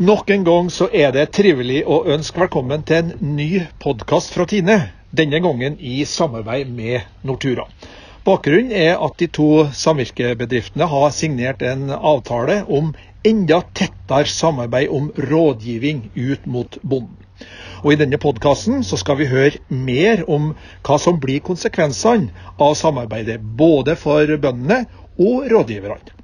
Nok 0.00 0.30
en 0.30 0.44
gang 0.44 0.68
så 0.70 0.86
er 0.94 1.10
det 1.12 1.32
trivelig 1.34 1.80
å 1.90 2.04
ønske 2.14 2.38
velkommen 2.44 2.84
til 2.86 2.96
en 3.02 3.10
ny 3.34 3.64
podkast 3.82 4.30
fra 4.32 4.46
Tine. 4.46 4.76
Denne 5.10 5.40
gangen 5.42 5.74
i 5.82 6.04
samarbeid 6.06 6.70
med 6.70 7.02
Nortura. 7.26 7.66
Bakgrunnen 8.24 8.70
er 8.70 8.94
at 9.02 9.18
de 9.18 9.26
to 9.26 9.66
samvirkebedriftene 9.74 10.86
har 10.86 11.10
signert 11.16 11.66
en 11.66 11.90
avtale 11.90 12.62
om 12.70 12.94
enda 13.26 13.60
tettere 13.74 14.30
samarbeid 14.30 14.94
om 14.94 15.10
rådgivning 15.18 16.06
ut 16.14 16.46
mot 16.46 16.78
bonden. 16.82 17.19
Og 17.80 17.94
I 17.94 17.98
denne 18.00 18.20
podkasten 18.20 18.82
skal 18.84 19.16
vi 19.20 19.28
høre 19.30 19.60
mer 19.72 20.24
om 20.28 20.52
hva 20.84 20.98
som 21.00 21.16
blir 21.20 21.40
konsekvensene 21.44 22.28
av 22.60 22.74
samarbeidet, 22.76 23.40
både 23.40 23.96
for 23.96 24.36
bøndene 24.42 24.84
og 25.20 25.48
rådgiverne. 25.52 26.16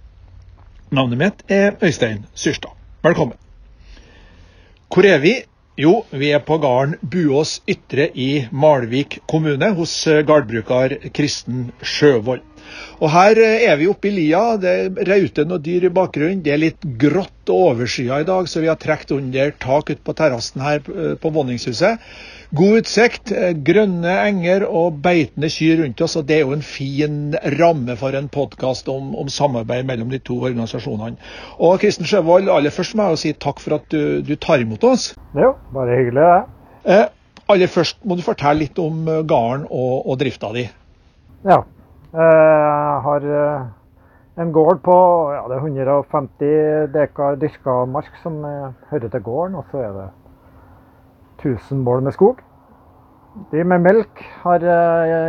Navnet 0.97 1.19
mitt 1.19 1.45
er 1.51 1.77
Øystein 1.83 2.27
Syrstad. 2.35 2.77
Velkommen. 3.03 3.39
Hvor 4.93 5.07
er 5.09 5.19
vi? 5.19 5.35
Jo, 5.77 6.05
vi 6.11 6.31
er 6.33 6.41
på 6.41 6.57
gården 6.57 6.95
Buås 7.03 7.59
Ytre 7.69 8.07
i 8.15 8.47
Malvik 8.53 9.19
kommune, 9.29 9.73
hos 9.77 9.93
gårdbruker 10.29 10.95
Kristen 11.13 11.71
Sjøvold. 11.83 12.41
Og 13.01 13.11
Her 13.13 13.41
er 13.43 13.77
vi 13.81 13.89
oppe 13.91 14.09
i 14.11 14.15
lia. 14.15 14.45
Det 14.61 14.73
er 14.73 15.11
rauter 15.11 15.51
og 15.53 15.65
dyr 15.67 15.89
i 15.89 15.93
bakgrunnen. 15.93 16.43
Det 16.45 16.55
er 16.55 16.63
litt 16.63 16.87
grått 17.01 17.53
og 17.53 17.73
overskya 17.73 18.23
i 18.23 18.29
dag, 18.29 18.49
så 18.49 18.63
vi 18.63 18.71
har 18.71 18.81
trukket 18.81 19.17
under 19.19 19.53
tak 19.63 19.93
ute 19.93 20.03
på 20.03 20.17
terrassen 20.17 20.65
her 20.65 20.81
på 21.21 21.33
våningshuset. 21.35 22.03
God 22.57 22.79
utsikt, 22.81 23.33
grønne 23.67 24.13
enger 24.23 24.65
og 24.69 25.01
beitende 25.03 25.51
kyr 25.51 25.81
rundt 25.83 26.01
oss. 26.05 26.15
og 26.17 26.29
Det 26.29 26.37
er 26.37 26.45
jo 26.45 26.55
en 26.55 26.63
fin 26.63 27.35
ramme 27.59 27.97
for 27.99 28.15
en 28.15 28.29
podkast 28.33 28.89
om, 28.89 29.15
om, 29.19 29.29
samarbeid 29.29 29.87
mellom 29.89 30.13
de 30.15 30.21
to 30.23 30.39
organisasjonene. 30.39 31.19
Og 31.59 31.81
Kristen 31.83 32.07
Sjøvold, 32.07 32.49
aller 32.53 32.75
først 32.75 32.95
må 32.95 33.11
jeg 33.11 33.23
si 33.23 33.35
takk 33.35 33.63
for 33.63 33.81
at 33.81 33.91
du, 33.91 34.23
du 34.23 34.37
tar 34.37 34.63
imot 34.63 34.85
oss. 34.87 35.11
Jo, 35.35 35.57
bare 35.75 35.99
hyggelig 35.99 36.23
det. 36.23 36.41
Eh, 36.95 37.07
aller 37.51 37.71
først 37.71 37.99
må 38.07 38.17
du 38.17 38.23
fortelle 38.27 38.63
litt 38.63 38.79
om 38.79 39.05
gården 39.27 39.67
og, 39.67 40.07
og 40.07 40.21
drifta 40.23 40.55
di. 40.55 40.69
Ja, 41.47 41.65
har 42.17 43.27
en 44.37 44.53
gård 44.53 44.83
på 44.85 44.97
ja, 45.33 45.43
det 45.49 45.57
er 45.57 45.67
150 45.69 46.93
dekar 46.95 47.39
dyrka 47.41 47.85
mark 47.89 48.13
som 48.23 48.39
hører 48.91 49.09
til 49.09 49.23
gården. 49.23 49.55
Og 49.61 49.65
så 49.71 49.85
er 49.85 49.93
det 49.97 50.09
1000 51.45 51.83
mål 51.85 52.03
med 52.03 52.17
skog. 52.17 52.41
De 53.53 53.65
med 53.65 53.85
melk 53.85 54.25
har 54.43 54.65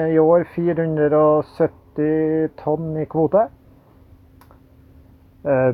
i 0.07 0.17
år 0.17 0.45
470 0.55 2.49
tonn 2.61 2.95
i 3.01 3.05
kvote. 3.09 3.47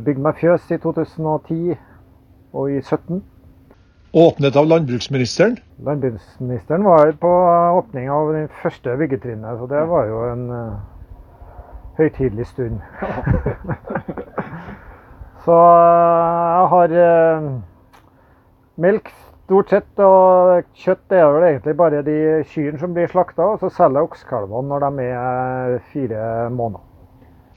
Bygd 0.05 0.21
meg 0.21 0.41
fjøs 0.41 0.65
i 0.73 0.77
2010 0.81 1.77
og 2.53 2.71
i 2.71 2.81
2017. 2.81 3.23
Åpnet 4.13 4.55
av 4.55 4.67
landbruksministeren? 4.69 5.55
Landbruksministeren 5.81 6.83
var 6.85 7.15
på 7.17 7.29
åpning 7.79 8.11
av 8.13 8.33
den 8.35 8.49
første 8.61 8.93
byggetrinnet, 8.97 9.57
så 9.57 9.65
det 9.71 9.79
var 9.89 10.05
jo 10.05 10.19
en 10.29 10.43
høytidelig 11.97 12.47
stund. 12.49 12.79
så 15.45 15.57
jeg 15.57 16.69
har 16.73 16.95
eh, 17.07 17.49
melk 18.85 19.11
stort 19.43 19.73
sett, 19.73 19.91
og 19.99 20.63
kjøtt 20.79 21.13
er 21.13 21.27
vel 21.35 21.49
egentlig 21.49 21.75
bare 21.77 22.05
de 22.05 22.17
kyrne 22.53 22.79
som 22.81 22.95
blir 22.95 23.11
slakta, 23.11 23.53
og 23.53 23.61
så 23.61 23.69
selger 23.73 24.01
jeg 24.01 24.09
oksekalvene 24.09 24.71
når 24.71 24.87
de 24.87 25.09
er 25.09 25.77
fire 25.91 26.23
måneder. 26.53 26.89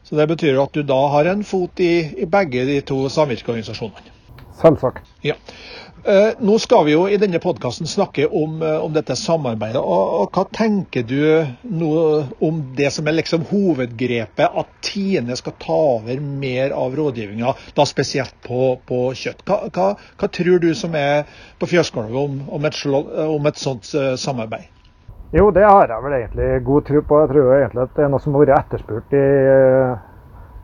Så 0.06 0.19
det 0.19 0.28
betyr 0.31 0.61
at 0.62 0.75
du 0.75 0.84
da 0.87 0.98
har 1.15 1.27
en 1.31 1.43
fot 1.47 1.81
i, 1.83 1.95
i 2.23 2.28
begge 2.31 2.67
de 2.69 2.81
to 2.87 3.09
samvirkeorganisasjonene? 3.11 4.16
Selvsagt. 4.57 5.05
Ja. 5.27 5.35
Eh, 6.07 6.29
nå 6.39 6.59
skal 6.62 6.85
vi 6.87 6.93
jo 6.93 7.06
i 7.11 7.17
denne 7.19 7.41
podkasten 7.43 7.89
snakke 7.91 8.28
om, 8.28 8.61
om, 8.62 8.93
dette 8.94 9.17
samarbeidet. 9.19 9.81
Og, 9.81 10.12
og, 10.21 10.28
Hva 10.37 10.44
tenker 10.55 11.03
du 11.03 11.19
nå 11.67 11.91
om 12.47 12.61
det 12.78 12.93
som 12.94 13.09
er 13.11 13.17
liksom 13.19 13.49
hovedgrepet, 13.50 14.47
at 14.47 14.71
Tine 14.87 15.34
skal 15.37 15.56
ta 15.62 15.81
over 15.97 16.22
mer 16.22 16.77
av 16.78 16.94
rådgivninga, 16.94 17.56
da 17.75 17.89
spesielt 17.91 18.39
på, 18.47 18.77
på 18.87 19.03
kjøtt? 19.19 19.43
Hva, 19.49 19.61
hva, 19.67 19.91
hva, 20.15 20.31
tror 20.39 20.62
du 20.62 20.71
som 20.78 20.94
er 20.94 21.27
på 21.59 21.69
fjøsgulvet 21.75 22.23
om, 22.23 22.41
om, 22.47 22.71
om, 23.27 23.50
et 23.50 23.62
sånt 23.67 23.91
samarbeid? 23.91 24.71
Jo, 25.34 25.50
det 25.50 25.67
har 25.67 25.91
jeg 25.91 26.05
vel 26.05 26.21
egentlig 26.21 26.50
god 26.65 26.87
tro 26.87 27.03
på. 27.03 27.23
Jeg 27.25 27.34
tror 27.34 27.56
egentlig 27.56 27.83
at 27.83 27.97
det 27.99 28.05
er 28.06 28.12
noe 28.12 28.23
som 28.23 28.37
har 28.37 28.47
vært 28.47 28.61
etterspurt 28.61 29.17
i 29.19 29.27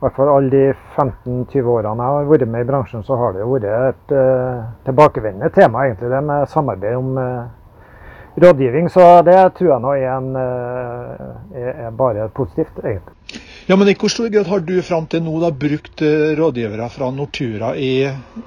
hvert 0.02 0.18
fall 0.18 0.30
alle 0.32 0.50
de 0.50 0.62
15-20 0.96 1.72
årene 1.76 2.06
jeg 2.06 2.18
har 2.18 2.30
vært 2.30 2.50
med 2.50 2.64
i 2.64 2.68
bransjen, 2.68 3.04
så 3.06 3.18
har 3.20 3.34
det 3.34 3.44
jo 3.44 3.52
vært 3.54 3.68
et 3.70 4.14
uh, 4.16 4.64
tilbakevendende 4.88 5.50
tema, 5.54 5.86
egentlig, 5.86 6.10
det 6.10 6.22
med 6.26 6.48
samarbeid 6.50 6.98
om 6.98 7.20
uh, 7.20 8.40
rådgivning. 8.42 8.90
Så 8.90 9.06
det 9.28 9.38
tror 9.58 9.70
jeg 9.70 9.84
nå 9.84 9.94
er, 9.94 10.08
en, 10.16 10.34
uh, 10.34 11.70
er, 11.86 11.94
bare 11.98 12.26
positivt, 12.34 12.82
egentlig. 12.82 13.40
Ja, 13.68 13.78
men 13.78 13.88
I 13.88 13.94
hvor 13.94 14.10
stor 14.10 14.32
grad 14.34 14.50
har 14.50 14.66
du 14.66 14.74
fram 14.82 15.06
til 15.06 15.22
nå 15.22 15.38
da 15.40 15.52
brukt 15.54 16.02
rådgivere 16.38 16.90
fra 16.90 17.12
Nortura 17.14 17.72
i, 17.78 17.94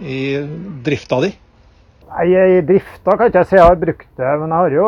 i 0.04 0.22
drifta 0.86 1.24
di? 1.24 1.32
Nei, 2.16 2.32
I 2.32 2.62
drifta 2.64 3.18
kan 3.18 3.28
ikke 3.28 3.42
jeg 3.42 3.48
si 3.50 3.58
jeg 3.58 3.68
har 3.68 3.80
brukt 3.80 4.08
det, 4.16 4.30
men 4.40 4.54
jeg 4.54 4.62
har 4.62 4.76
jo 4.76 4.86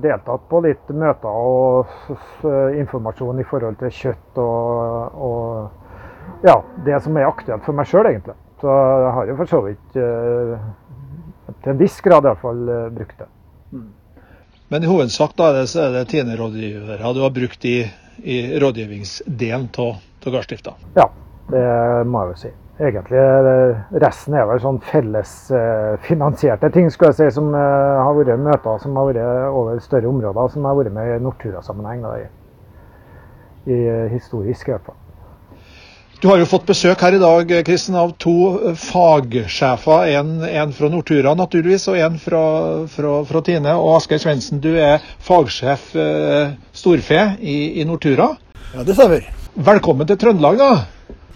deltatt 0.00 0.46
på 0.48 0.60
litt 0.64 0.92
møter 0.96 1.28
og 1.28 1.90
informasjon 2.78 3.42
i 3.42 3.44
forhold 3.50 3.76
til 3.82 3.92
kjøtt 3.98 4.40
og, 4.40 5.18
og 5.28 6.46
ja, 6.46 6.56
det 6.86 7.02
som 7.04 7.18
er 7.20 7.28
aktuelt 7.28 7.66
for 7.66 7.76
meg 7.76 7.90
sjøl, 7.90 8.08
egentlig. 8.08 8.36
Så 8.62 8.78
jeg 9.04 9.12
har 9.18 9.28
jo 9.28 9.36
for 9.42 9.52
så 9.52 9.60
vidt 9.66 9.98
til 9.98 11.74
en 11.74 11.82
viss 11.82 12.00
grad 12.00 12.24
i 12.24 12.30
hvert 12.30 12.42
fall 12.46 12.64
brukt 12.96 13.20
det. 13.20 13.28
Men 14.72 14.86
i 14.86 14.88
hovedsak 14.88 15.36
da 15.36 15.52
så 15.68 15.84
er 15.84 15.98
det 15.98 16.06
Tine-rådgivere 16.14 17.12
du 17.12 17.22
har 17.26 17.36
brukt 17.36 17.68
i, 17.68 17.76
i 18.24 18.40
rådgivningsdelen 18.62 19.68
av 19.84 20.32
gardsdrifta? 20.32 20.78
Ja, 20.96 21.10
det 21.52 21.68
må 22.08 22.24
jeg 22.24 22.32
jo 22.32 22.42
si 22.46 22.56
egentlig 22.82 23.22
resten 24.02 24.34
er 24.36 24.48
vel 24.50 24.62
sånn 24.62 24.80
fellesfinansierte 24.90 26.70
ting 26.74 26.90
skal 26.90 27.12
jeg 27.12 27.18
si, 27.18 27.28
som 27.38 27.52
har 27.54 28.16
vært 28.18 28.40
møter 28.42 28.82
som 28.82 28.98
har 28.98 29.10
vært 29.10 29.52
over 29.52 29.78
større 29.84 30.10
områder, 30.10 30.50
som 30.54 30.66
har 30.68 30.78
vært 30.78 30.94
med 30.96 31.14
i 31.14 31.22
Nortura-sammenheng. 31.22 32.04
I, 32.22 32.26
I 33.70 33.78
historisk 34.12 34.68
i 34.68 34.76
hvert 34.76 34.90
fall. 34.90 34.98
Du 36.22 36.28
har 36.30 36.38
jo 36.38 36.46
fått 36.46 36.68
besøk 36.68 37.00
her 37.02 37.16
i 37.16 37.18
dag 37.18 37.48
Kristen, 37.66 37.96
av 37.98 38.12
to 38.22 38.34
fagsjefer. 38.78 40.04
En, 40.14 40.36
en 40.46 40.74
fra 40.76 40.86
Nortura 40.92 41.32
naturligvis, 41.34 41.88
og 41.90 41.98
en 41.98 42.18
fra, 42.22 42.42
fra, 42.86 43.14
fra 43.26 43.42
Tine. 43.42 43.72
Og 43.74 43.96
Asgeir 43.96 44.22
Svendsen, 44.22 44.60
du 44.62 44.70
er 44.78 45.02
fagsjef 45.26 45.88
eh, 45.98 46.54
storfe 46.78 47.24
i, 47.40 47.56
i 47.82 47.86
Nortura. 47.90 48.28
Ja, 48.70 48.84
det 48.86 48.94
stemmer. 48.94 49.26
Velkommen 49.66 50.06
til 50.06 50.20
Trøndelag, 50.22 50.62
da. 50.62 50.70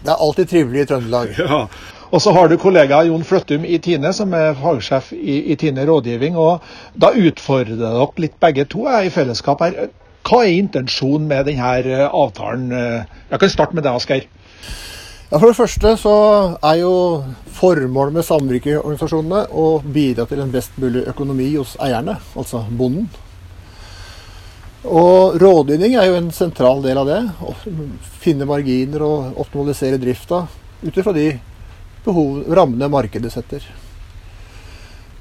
Det 0.06 0.14
er 0.14 0.22
alltid 0.22 0.50
trivelig 0.52 0.84
i 0.84 0.88
Trøndelag. 0.92 1.36
Ja. 1.42 1.66
Og 2.14 2.20
så 2.22 2.30
har 2.30 2.46
du 2.46 2.54
kollega 2.62 3.00
Jon 3.02 3.24
Fløttum 3.26 3.64
i 3.66 3.80
Tine, 3.82 4.12
som 4.14 4.30
er 4.38 4.54
fagsjef 4.54 5.08
i, 5.12 5.40
i 5.50 5.56
Tine 5.58 5.82
rådgivning. 5.88 6.36
og 6.38 6.62
Da 6.94 7.10
utfordrer 7.10 7.74
dere 7.80 8.06
litt 8.22 8.36
begge 8.40 8.64
to 8.70 8.86
er 8.86 9.08
i 9.08 9.10
fellesskap 9.10 9.64
her. 9.64 9.88
Hva 10.26 10.44
er 10.44 10.54
intensjonen 10.54 11.26
med 11.26 11.50
denne 11.50 12.06
avtalen? 12.06 12.70
Jeg 12.70 13.42
kan 13.42 13.50
starte 13.50 13.74
med 13.74 13.82
deg, 13.82 13.98
Asgeir. 13.98 14.28
Ja, 15.32 15.40
For 15.40 15.50
det 15.50 15.58
første 15.58 15.96
så 15.98 16.14
er 16.62 16.78
jo 16.78 16.94
formålet 17.58 18.14
med 18.14 18.26
samvirkeorganisasjonene 18.28 19.48
å 19.50 19.66
bidra 19.82 20.28
til 20.30 20.44
en 20.44 20.52
best 20.54 20.78
mulig 20.78 21.02
økonomi 21.10 21.48
hos 21.56 21.74
eierne, 21.82 22.20
altså 22.38 22.62
bonden. 22.70 23.08
Og 24.86 25.40
rådgivning 25.42 25.96
er 25.98 26.06
jo 26.06 26.18
en 26.20 26.30
sentral 26.34 26.82
del 26.84 27.00
av 27.00 27.08
det. 27.08 27.18
Å 27.42 27.54
finne 28.22 28.46
marginer 28.46 29.02
og 29.06 29.40
optimalisere 29.42 29.98
drifta 29.98 30.44
ut 30.84 30.94
ifra 30.94 31.14
de 31.16 31.32
behov, 32.06 32.44
rammene 32.54 32.88
markedet 32.92 33.32
setter. 33.34 33.64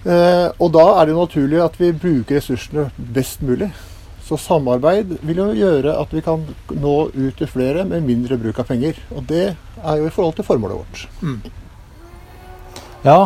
Eh, 0.05 0.47
og 0.61 0.69
da 0.75 0.85
er 0.99 1.07
det 1.07 1.15
jo 1.15 1.23
naturlig 1.23 1.61
at 1.63 1.77
vi 1.81 1.89
bruker 1.97 2.37
ressursene 2.37 2.91
best 2.97 3.41
mulig. 3.41 3.71
Så 4.25 4.37
samarbeid 4.41 5.17
vil 5.25 5.41
jo 5.41 5.51
gjøre 5.57 5.95
at 6.01 6.13
vi 6.13 6.21
kan 6.25 6.45
nå 6.73 6.95
ut 7.13 7.37
til 7.37 7.49
flere 7.49 7.85
med 7.89 8.05
mindre 8.05 8.37
bruk 8.41 8.61
av 8.61 8.69
penger. 8.69 8.99
Og 9.17 9.25
det 9.29 9.47
er 9.53 10.01
jo 10.01 10.05
i 10.05 10.13
forhold 10.13 10.37
til 10.37 10.45
formålet 10.45 10.81
vårt. 10.81 11.07
Mm. 11.21 11.39
Ja, 13.05 13.19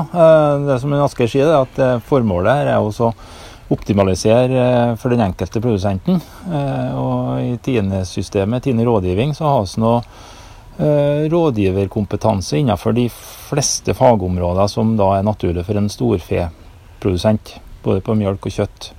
det 0.68 0.76
som 0.84 0.96
Asgeir 1.00 1.32
sier, 1.32 1.48
er 1.48 1.64
at 1.64 2.04
formålet 2.08 2.52
her 2.52 2.74
er 2.74 2.84
også 2.84 3.14
optimalisere 3.70 4.98
for 4.98 5.14
den 5.14 5.22
enkelte 5.22 5.62
produsenten. 5.62 6.20
Og 6.98 7.40
i 7.44 7.56
Tine-systemet, 7.62 8.64
Tine 8.66 8.86
rådgivning, 8.88 9.36
så 9.38 9.46
har 9.46 9.66
vi 9.68 9.84
nå 9.84 9.94
rådgiverkompetanse 11.30 12.58
innenfor 12.58 12.96
de 12.96 13.10
fleste 13.12 13.94
fagområder 13.94 14.70
som 14.72 14.96
da 14.98 15.12
er 15.18 15.28
naturlig 15.28 15.66
for 15.68 15.78
en 15.78 15.90
storfeprodusent, 15.92 17.58
både 17.84 18.02
på 18.06 18.16
mjølk 18.18 18.48
og 18.48 18.56
kjøtt. 18.58 18.92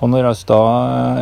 Og 0.00 0.08
når 0.08 0.30
vi 0.30 0.46
da 0.48 0.60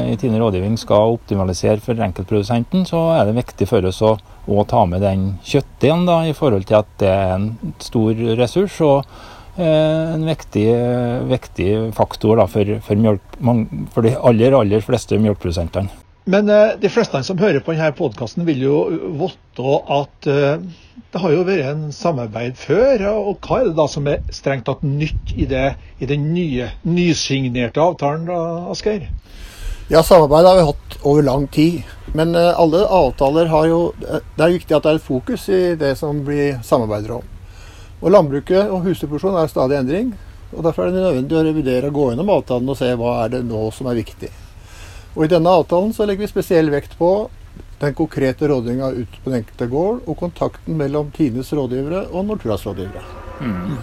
i 0.06 0.16
Tine 0.20 0.38
rådgivning 0.38 0.76
skal 0.78 1.16
optimalisere 1.16 1.82
for 1.82 1.98
enkeltprodusenten, 1.98 2.84
så 2.86 3.08
er 3.16 3.26
det 3.26 3.38
viktig 3.40 3.66
for 3.66 3.88
oss 3.90 3.98
å, 4.06 4.12
å 4.46 4.66
ta 4.70 4.84
med 4.86 5.02
den 5.02 5.32
kjøttdelen 5.42 6.06
da, 6.06 6.20
i 6.28 6.36
forhold 6.36 6.68
til 6.68 6.78
at 6.78 6.92
det 7.02 7.10
er 7.10 7.34
en 7.34 7.48
stor 7.82 8.22
ressurs. 8.38 8.78
og 8.86 9.02
eh, 9.02 9.37
en 9.58 10.26
viktig, 10.28 10.66
viktig 11.30 11.70
faktor 11.96 12.38
da, 12.38 12.48
for, 12.50 12.76
for, 12.84 13.00
mjølk, 13.00 13.38
for 13.94 14.06
de 14.06 14.12
aller, 14.16 14.54
aller 14.54 14.84
fleste 14.84 15.18
mjølkeprodusentene. 15.18 15.90
Men 16.28 16.50
eh, 16.52 16.74
de 16.76 16.90
fleste 16.92 17.20
som 17.24 17.38
hører 17.40 17.62
på 17.64 17.72
denne 17.72 17.94
podkasten, 17.96 18.44
vil 18.44 18.60
jo 18.66 18.80
vite 19.16 19.76
at 19.96 20.28
eh, 20.28 20.58
det 21.08 21.22
har 21.22 21.32
jo 21.32 21.44
vært 21.48 21.70
en 21.70 21.86
samarbeid 21.94 22.58
før. 22.60 23.06
og 23.14 23.46
Hva 23.46 23.62
er 23.62 23.70
det 23.70 23.78
da 23.78 23.86
som 23.88 24.10
er 24.10 24.20
strengt 24.34 24.66
tatt 24.68 24.82
nytt 24.84 25.32
i, 25.32 25.46
det, 25.48 25.70
i 25.96 26.08
den 26.10 26.28
nye, 26.34 26.68
nysignerte 26.84 27.80
avtalen, 27.80 28.28
da, 28.28 28.42
Asgeir? 28.74 29.08
Ja, 29.88 30.02
samarbeid 30.04 30.50
har 30.50 30.58
vi 30.58 30.68
hatt 30.68 30.98
over 31.00 31.24
lang 31.24 31.48
tid. 31.54 31.80
Men 32.12 32.36
eh, 32.36 32.52
alle 32.60 32.84
avtaler 32.84 33.48
har 33.48 33.66
jo 33.68 33.80
Det 33.96 34.44
er 34.44 34.54
viktig 34.58 34.76
at 34.76 34.84
det 34.84 34.92
er 34.92 35.00
et 35.00 35.08
fokus 35.08 35.48
i 35.48 35.62
det 35.80 35.94
som 35.96 36.20
blir 36.28 36.60
samarbeider 36.60 37.16
om. 37.22 37.34
Og 37.98 38.12
Landbruket 38.14 38.70
og 38.70 38.84
husdyrproduksjon 38.86 39.38
er 39.40 39.50
stadig 39.50 39.78
endring. 39.78 40.12
og 40.54 40.62
Derfor 40.64 40.86
er 40.86 40.94
det 40.94 41.02
nødvendig 41.02 41.38
å 41.38 41.46
revidere 41.46 41.90
og 41.90 41.98
gå 41.98 42.10
gjennom 42.10 42.30
avtalen 42.36 42.70
og 42.70 42.78
se 42.78 42.92
hva 42.94 43.16
er 43.24 43.34
det 43.34 43.42
nå 43.48 43.64
som 43.74 43.90
er 43.90 43.98
viktig. 43.98 44.30
Og 45.16 45.24
I 45.26 45.32
denne 45.32 45.50
avtalen 45.50 45.94
så 45.96 46.06
legger 46.06 46.26
vi 46.26 46.30
spesiell 46.30 46.70
vekt 46.70 46.94
på 46.98 47.12
den 47.78 47.94
konkrete 47.94 48.48
rådgivninga 48.50 48.90
ut 48.90 49.16
på 49.22 49.30
den 49.30 49.40
enkelte 49.40 49.66
gård, 49.70 50.02
og 50.06 50.18
kontakten 50.18 50.78
mellom 50.78 51.10
Tines 51.14 51.52
rådgivere 51.54 52.08
og 52.10 52.26
Norturas 52.26 52.66
rådgivere. 52.66 53.02
Mm. 53.40 53.78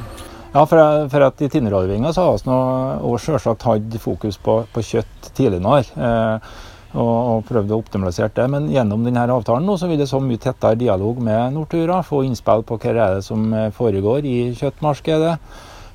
Ja, 0.55 0.63
for, 0.63 0.79
for, 1.11 1.25
at 1.27 1.41
I 1.43 1.49
Tine-rådgivninga 1.51 2.13
har 2.15 2.37
vi 2.39 3.17
selvsagt 3.19 3.67
hatt 3.67 3.97
fokus 3.99 4.37
på, 4.39 4.61
på 4.71 4.83
kjøtt 4.83 5.29
tidligere. 5.35 5.81
Eh, 5.95 6.53
og, 6.95 7.13
og 7.35 7.45
prøvd 7.49 7.75
å 7.75 7.79
optimalisere 7.83 8.31
det. 8.35 8.47
Men 8.51 8.67
gjennom 8.71 9.05
denne 9.05 9.27
avtalen 9.35 9.67
nå, 9.67 9.77
så 9.77 9.89
vil 9.91 10.01
det 10.01 10.09
så 10.09 10.21
mye 10.23 10.41
tettere 10.41 10.79
dialog 10.79 11.21
med 11.23 11.55
Nortura. 11.55 12.01
Få 12.07 12.23
innspill 12.25 12.65
på 12.67 12.79
hva 12.79 12.91
er 12.91 12.99
det 13.17 13.23
som 13.27 13.47
foregår 13.75 14.27
i 14.27 14.37
kjøttmarkedet. 14.57 15.33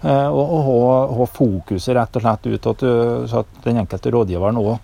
Eh, 0.01 0.29
og, 0.33 0.55
og 0.57 1.17
ha 1.19 1.29
fokuset 1.29 1.97
rett 1.97 2.17
og 2.17 2.25
slett 2.25 2.47
ut, 2.49 2.69
at, 2.73 2.85
så 3.29 3.43
at 3.45 3.63
den 3.67 3.83
enkelte 3.83 4.13
rådgiveren 4.15 4.61
òg 4.61 4.77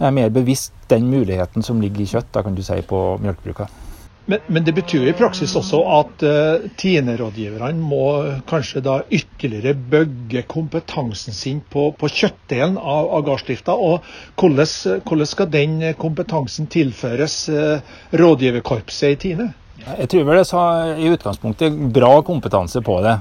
er 0.00 0.14
mer 0.14 0.30
bevisst 0.32 0.72
den 0.88 1.10
muligheten 1.10 1.64
som 1.66 1.80
ligger 1.82 2.04
i 2.04 2.08
kjøtt, 2.08 2.30
da 2.32 2.44
kan 2.46 2.54
du 2.56 2.62
si, 2.64 2.78
på 2.86 3.00
melkebrukene. 3.22 3.89
Men, 4.26 4.42
men, 4.46 4.64
det 4.64 4.74
betyr 4.76 5.08
i 5.10 5.14
praksis 5.16 5.54
også 5.58 5.80
at 5.96 6.24
uh, 6.26 6.66
Tine-rådgiverne 6.78 7.82
må 7.82 8.04
kanskje 8.50 8.82
da 8.84 9.00
ytterligere 9.10 9.74
bygge 9.74 10.44
kompetansen 10.50 11.34
sin 11.34 11.62
på, 11.72 11.88
på 11.98 12.10
kjøttdelen 12.10 12.76
av, 12.78 13.08
av 13.16 13.24
gardsdrifta. 13.26 13.74
Og 13.74 14.04
hvordan, 14.38 15.00
hvordan, 15.08 15.30
skal 15.30 15.50
den 15.50 15.80
kompetansen 15.98 16.70
tilføres 16.70 17.40
uh, 17.50 17.96
rådgiverkorpset 18.14 19.16
i 19.16 19.20
Tine? 19.24 19.48
Jeg 19.80 20.10
tror 20.12 20.26
vel 20.28 20.36
det 20.36 20.44
sa 20.44 20.62
i 20.92 21.08
utgangspunktet 21.08 21.76
bra 21.94 22.12
kompetanse 22.22 22.82
på 22.84 22.98
det. 23.00 23.14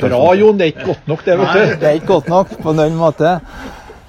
Bra, 0.00 0.22
Jon. 0.38 0.56
Det 0.56 0.66
er 0.66 0.72
ikke 0.72 0.88
godt 0.94 1.10
nok, 1.12 1.26
det. 1.26 1.36
vet 1.36 1.52
du. 1.52 1.60
Nei, 1.60 1.76
det 1.82 1.90
er 1.90 1.98
ikke 2.00 2.14
godt 2.14 2.32
nok 2.32 2.54
på 2.64 2.74
noen 2.78 2.96
måte. 2.96 3.34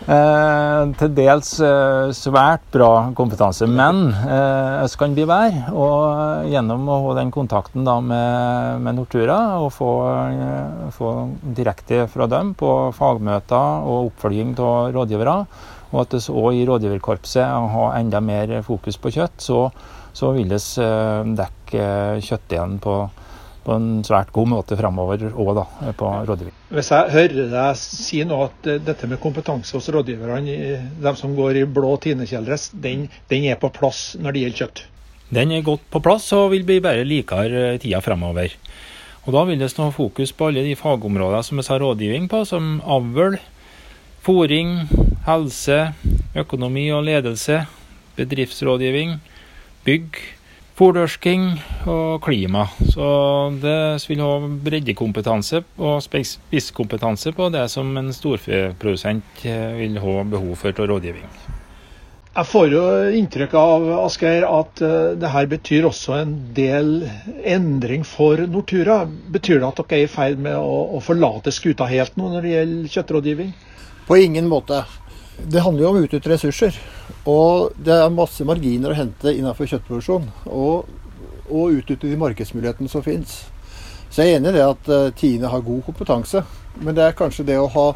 Eh, 0.02 0.92
til 0.98 1.12
dels 1.14 1.52
eh, 1.62 2.10
svært 2.18 2.64
bra 2.74 3.12
kompetanse. 3.18 3.68
Men 3.70 4.08
eh, 4.26 4.96
kan 4.98 5.14
bli 5.14 5.28
bedre. 5.30 5.68
Og 5.78 6.50
gjennom 6.50 6.90
å 6.90 6.98
ha 7.06 7.18
den 7.20 7.30
kontakten 7.34 7.86
da, 7.86 8.00
med, 8.02 8.82
med, 8.82 8.98
Nortura 8.98 9.38
og 9.62 9.70
få, 9.76 9.92
eh, 10.32 10.90
få, 10.96 11.14
direkte 11.58 12.08
fra 12.12 12.28
dem 12.32 12.56
på 12.58 12.72
fagmøter 12.98 13.86
og 13.86 14.12
oppfølging 14.12 14.56
av 14.58 14.92
rådgivere, 14.96 15.38
og 15.92 16.04
at 16.06 16.16
det 16.16 16.26
òg 16.32 16.58
i 16.58 16.66
rådgiverkorpset 16.66 17.72
har 17.76 17.98
enda 18.00 18.22
mer 18.24 18.62
fokus 18.66 18.98
på 18.98 19.12
kjøtt, 19.14 19.38
så, 19.44 19.66
så 20.18 20.34
vil 20.34 20.56
eh, 20.56 21.34
dekke 21.38 21.90
kjøttdelen 22.26 22.80
på 22.82 23.02
på 23.66 23.76
en 23.76 23.90
svært 24.06 24.32
god 24.34 24.50
måte 24.50 24.78
framover 24.78 25.28
òg, 25.30 25.52
da, 25.60 25.92
på 25.98 26.12
rådgivning. 26.30 26.56
Hvis 26.74 26.90
jeg 26.94 27.14
hører 27.14 27.52
deg 27.52 27.78
si 27.78 28.24
nå 28.26 28.40
at 28.48 28.70
eh, 28.70 28.80
dette 28.82 29.10
med 29.10 29.22
kompetanse 29.22 29.76
hos 29.78 29.90
rådgiverne, 29.94 30.56
de 31.04 31.14
som 31.20 31.36
går 31.38 31.62
i 31.62 31.68
blå 31.70 31.94
tinekjeledress, 32.02 32.72
den, 32.74 33.06
den, 33.30 33.46
er 33.52 33.62
på 33.62 33.70
plass 33.74 34.16
når 34.18 34.34
det 34.34 34.46
gjelder 34.46 34.64
kjøtt? 34.64 34.84
Den 35.32 35.54
er 35.56 35.64
godt 35.66 35.86
på 35.94 36.02
plass 36.04 36.26
og 36.36 36.50
vil 36.56 36.66
bli 36.68 36.82
bare 36.84 37.06
likere 37.08 37.78
tida 37.80 38.02
framover. 38.04 38.58
Og 39.22 39.34
Da 39.36 39.46
vil 39.46 39.62
det 39.62 39.70
stå 39.70 39.92
fokus 39.94 40.34
på 40.34 40.50
alle 40.50 40.66
de 40.66 40.74
fagområdene 40.76 41.46
som 41.46 41.62
vi 41.62 41.68
har 41.68 41.84
rådgivning 41.84 42.26
på, 42.30 42.42
som 42.50 42.80
avl, 42.82 43.38
fòring, 44.26 44.88
helse, 45.28 45.94
økonomi 46.36 46.90
og 46.90 47.06
ledelse, 47.06 47.62
bedriftsrådgivning, 48.18 49.20
bygg 49.86 50.18
fôrdørsking 50.82 51.44
og 51.86 52.24
klima. 52.26 52.66
Så 52.90 53.06
det 53.62 54.02
vil 54.10 54.24
ha 54.24 54.34
breddekompetanse 54.66 55.62
og 55.78 56.02
spisskompetanse 56.02 57.36
på 57.38 57.52
det 57.54 57.68
som 57.70 57.92
en 58.02 58.10
storfeprodusent 58.16 59.46
eh, 59.46 59.76
vil 59.78 60.00
ha 60.02 60.22
behov 60.32 60.56
for 60.58 60.74
til 60.74 60.90
rådgivning. 60.90 61.28
Jeg 62.32 62.48
får 62.48 62.68
jo 62.72 62.82
inntrykk 63.20 63.54
av 63.60 63.86
Asgeir, 64.06 64.46
at 64.48 64.80
uh, 64.80 65.12
det 65.20 65.32
her 65.34 65.50
betyr 65.52 65.90
også 65.90 66.16
en 66.16 66.32
del 66.56 67.02
endring 67.44 68.06
for 68.08 68.40
Nortura. 68.48 69.02
Betyr 69.36 69.60
det 69.60 69.68
at 69.68 69.82
dere 69.82 70.00
er 70.00 70.08
i 70.08 70.14
ferd 70.14 70.40
med 70.40 70.56
å 70.56 71.04
forlate 71.04 71.52
skuta 71.52 71.90
helt 71.92 72.16
nå 72.16 72.32
når 72.32 72.48
det 72.48 72.56
gjelder 72.56 72.96
kjøttrådgivning? 72.96 73.52
På 74.08 74.16
ingen 74.16 74.48
måte. 74.48 74.80
Det 75.50 75.64
handler 75.64 75.84
jo 75.84 75.92
om 75.92 76.00
å 76.00 76.04
utnytte 76.06 76.32
ressurser. 76.32 76.78
Og 77.30 77.78
det 77.82 77.96
er 77.96 78.14
masse 78.14 78.46
marginer 78.48 78.94
å 78.94 78.98
hente 78.98 79.34
innenfor 79.34 79.70
kjøttproduksjon. 79.70 80.28
Og, 80.50 80.90
og 81.50 81.80
utnytte 81.80 82.10
de 82.10 82.20
markedsmulighetene 82.22 82.92
som 82.92 83.06
finnes. 83.06 83.40
Så 84.12 84.26
jeg 84.26 84.34
er 84.34 84.42
enig 84.42 84.52
i 84.52 84.58
det 84.58 84.66
at 84.68 84.90
uh, 84.92 85.12
Tine 85.16 85.52
har 85.52 85.64
god 85.66 85.86
kompetanse. 85.88 86.44
Men 86.82 86.98
det 86.98 87.06
er 87.06 87.18
kanskje 87.18 87.48
det 87.48 87.60
å 87.60 87.70
ha 87.72 87.88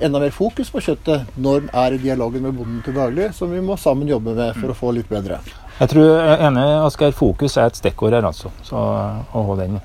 enda 0.00 0.20
mer 0.22 0.32
fokus 0.32 0.70
på 0.72 0.80
kjøttet 0.80 1.34
når 1.36 1.64
en 1.64 1.74
er 1.82 1.96
i 1.96 2.00
dialogen 2.00 2.46
med 2.46 2.56
bonden 2.56 2.80
til 2.84 2.96
daglig, 2.96 3.30
som 3.36 3.52
vi 3.52 3.60
må 3.60 3.76
sammen 3.76 4.08
jobbe 4.08 4.32
med 4.36 4.56
for 4.56 4.72
å 4.72 4.76
få 4.76 4.94
litt 4.96 5.10
bedre. 5.12 5.42
Jeg 5.80 5.92
tror 5.92 6.06
jeg 6.06 6.32
er 6.32 6.46
enig, 6.48 6.64
Asgeir. 6.86 7.12
Fokus 7.16 7.56
er 7.56 7.68
et 7.68 7.76
stikkord 7.76 8.16
her, 8.16 8.24
altså. 8.28 8.52
Så 8.64 8.80
å 8.80 9.44
holde 9.48 9.66
den. 9.66 9.80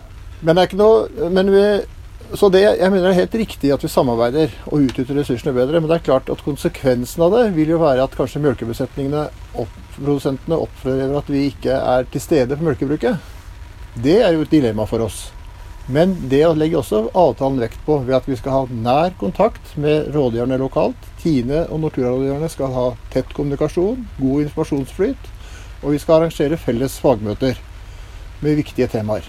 Men 0.45 0.57
det 0.57 0.65
ikke 0.67 0.77
noe 0.77 1.29
Men 1.31 1.47
vi 1.53 1.65
så 2.33 2.49
det, 2.49 2.63
jeg 2.63 2.89
mener 2.89 3.05
det 3.05 3.11
er 3.11 3.21
helt 3.21 3.37
riktig 3.37 3.69
at 3.73 3.83
vi 3.85 3.89
samarbeider 3.91 4.53
og 4.65 4.87
utnytter 4.87 5.19
ressursene 5.19 5.53
bedre. 5.53 5.79
Men 5.79 5.91
det 5.91 5.99
er 5.99 6.07
klart 6.07 6.31
at 6.33 6.41
konsekvensen 6.45 7.21
av 7.21 7.35
det 7.35 7.43
vil 7.53 7.75
jo 7.75 7.81
være 7.83 8.03
at 8.07 8.17
kanskje 8.17 8.41
melkebesetningene, 8.41 9.27
opp, 9.61 9.77
produsentene, 9.99 10.57
opplever 10.57 11.13
at 11.19 11.29
vi 11.31 11.45
ikke 11.51 11.77
er 11.77 12.09
til 12.09 12.23
stede 12.23 12.57
for 12.57 12.65
melkebruket. 12.65 13.21
Det 14.01 14.17
er 14.25 14.33
jo 14.35 14.43
et 14.43 14.51
dilemma 14.51 14.87
for 14.89 15.05
oss. 15.05 15.27
Men 15.85 16.15
det 16.31 16.41
legger 16.57 16.81
også 16.81 17.03
avtalen 17.13 17.61
vekt 17.61 17.77
på 17.85 17.99
ved 18.07 18.17
at 18.17 18.25
vi 18.25 18.39
skal 18.39 18.55
ha 18.55 18.63
nær 18.73 19.13
kontakt 19.21 19.75
med 19.77 20.09
rådgiverne 20.15 20.57
lokalt. 20.57 20.97
Tine 21.21 21.67
og 21.69 21.83
Nortura-rådgiverne 21.83 22.49
skal 22.49 22.73
ha 22.73 22.89
tett 23.13 23.29
kommunikasjon, 23.37 24.01
god 24.17 24.47
informasjonsflyt. 24.47 25.31
Og 25.83 25.93
vi 25.93 26.01
skal 26.01 26.17
arrangere 26.23 26.57
felles 26.57 26.97
fagmøter 27.03 27.61
med 28.41 28.57
viktige 28.57 28.89
temaer. 28.89 29.27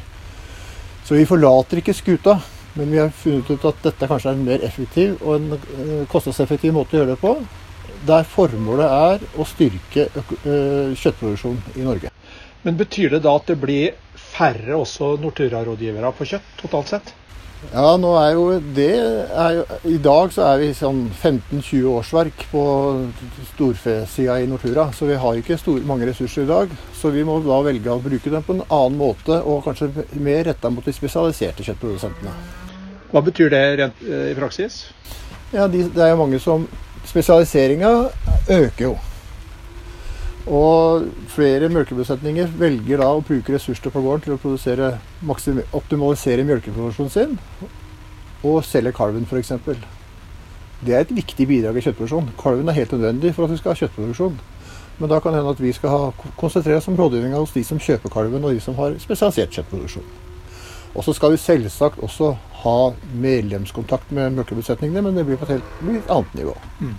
Så 1.04 1.14
vi 1.14 1.28
forlater 1.28 1.84
ikke 1.84 1.94
skuta. 1.94 2.40
Men 2.76 2.90
vi 2.92 2.98
har 3.00 3.14
funnet 3.14 3.50
ut 3.50 3.68
at 3.70 3.84
dette 3.86 4.08
kanskje 4.10 4.32
er 4.32 4.36
en 4.36 4.48
mer 4.48 4.64
effektiv 4.66 5.16
og 5.22 5.36
en 5.38 5.54
eh, 5.56 6.02
kostnadseffektiv 6.12 6.74
måte 6.76 6.96
å 6.96 7.00
gjøre 7.00 7.14
det 7.14 7.20
på. 7.22 7.36
Der 8.06 8.26
formålet 8.28 8.92
er 8.92 9.24
å 9.40 9.46
styrke 9.48 10.08
eh, 10.12 10.92
kjøttproduksjonen 10.92 11.80
i 11.80 11.86
Norge. 11.86 12.12
Men 12.66 12.76
Betyr 12.76 13.16
det 13.16 13.22
da 13.24 13.36
at 13.38 13.48
det 13.48 13.56
blir 13.62 13.94
færre 14.36 14.76
også 14.76 15.14
Nortura-rådgivere 15.22 16.12
på 16.18 16.28
kjøtt 16.28 16.58
totalt 16.60 16.92
sett? 16.92 17.14
Ja, 17.72 17.94
nå 17.98 18.10
er 18.20 18.34
jo 18.36 18.42
det 18.76 18.90
er 18.92 19.54
jo, 19.56 19.62
I 19.88 19.96
dag 20.02 20.34
så 20.34 20.44
er 20.50 20.60
vi 20.60 20.68
sånn 20.76 21.06
15-20 21.08 21.86
årsverk 21.88 22.44
på 22.50 22.64
storfesida 23.54 24.36
i 24.42 24.50
Nortura. 24.50 24.90
Så 24.92 25.08
vi 25.08 25.16
har 25.22 25.40
ikke 25.40 25.56
store, 25.60 25.86
mange 25.88 26.10
ressurser 26.10 26.44
i 26.44 26.50
dag. 26.50 26.76
Så 26.94 27.14
vi 27.14 27.24
må 27.26 27.38
da 27.46 27.62
velge 27.64 27.96
å 27.96 28.02
bruke 28.04 28.34
dem 28.34 28.44
på 28.44 28.58
en 28.58 28.62
annen 28.68 29.00
måte, 29.00 29.40
og 29.40 29.64
kanskje 29.64 29.88
mer 30.20 30.44
retta 30.50 30.70
mot 30.70 30.84
de 30.84 30.94
spesialiserte 30.94 31.64
kjøttprodusentene. 31.66 32.65
Hva 33.12 33.22
betyr 33.24 33.52
det 33.52 33.64
rent 33.80 34.02
eh, 34.06 34.30
i 34.32 34.38
praksis? 34.38 34.86
Ja, 35.52 35.68
de, 35.70 35.84
Det 35.88 36.02
er 36.02 36.14
jo 36.14 36.22
mange 36.24 36.40
som 36.42 36.66
Spesialiseringa 37.06 37.90
øker 38.50 38.84
jo. 38.84 38.96
Og 40.46 41.06
flere 41.30 41.68
melkebesetninger 41.70 42.50
velger 42.58 43.00
da 43.02 43.10
å 43.14 43.22
bruke 43.22 43.54
ressurser 43.54 43.90
på 43.90 44.02
gården 44.02 44.24
til 44.24 44.34
å 44.34 44.90
optimalisere 45.74 46.46
melkeproduksjonen 46.46 47.10
sin, 47.10 47.38
og 48.46 48.60
selge 48.66 48.94
kalven 48.94 49.26
f.eks. 49.26 49.54
Det 50.86 50.94
er 50.94 51.06
et 51.06 51.14
viktig 51.14 51.48
bidrag 51.48 51.78
i 51.78 51.86
kjøttproduksjon. 51.86 52.30
Kalven 52.38 52.68
er 52.68 52.78
helt 52.78 52.94
nødvendig 52.94 53.34
for 53.34 53.46
at 53.46 53.54
vi 53.54 53.58
skal 53.62 53.74
ha 53.74 53.80
kjøttproduksjon. 53.80 54.38
Men 54.98 55.10
da 55.10 55.18
kan 55.20 55.32
det 55.32 55.40
hende 55.42 55.56
at 55.56 55.60
vi 55.60 55.72
skal 55.76 55.92
ha, 55.92 56.30
konsentrere 56.38 56.78
oss 56.78 56.88
om 56.88 56.96
rådgivninga 56.98 57.40
hos 57.40 57.54
de 57.56 57.64
som 57.66 57.80
kjøper 57.82 58.12
kalven, 58.12 58.44
og 58.44 58.54
de 58.54 58.62
som 58.62 58.76
har 58.78 58.94
spesialisert 59.02 59.58
kjøttproduksjon. 59.58 60.25
Og 60.96 61.04
så 61.04 61.12
skal 61.16 61.34
vi 61.34 61.40
selvsagt 61.40 62.00
også 62.02 62.32
ha 62.62 62.78
medlemskontakt 63.20 64.12
med 64.16 64.38
melkebesetningene, 64.38 65.04
men 65.04 65.18
det 65.18 65.26
blir 65.28 65.38
på 65.40 65.46
et 65.48 65.58
helt 65.58 66.08
annet 66.12 66.38
nivå. 66.38 66.56
Mm. 66.80 66.96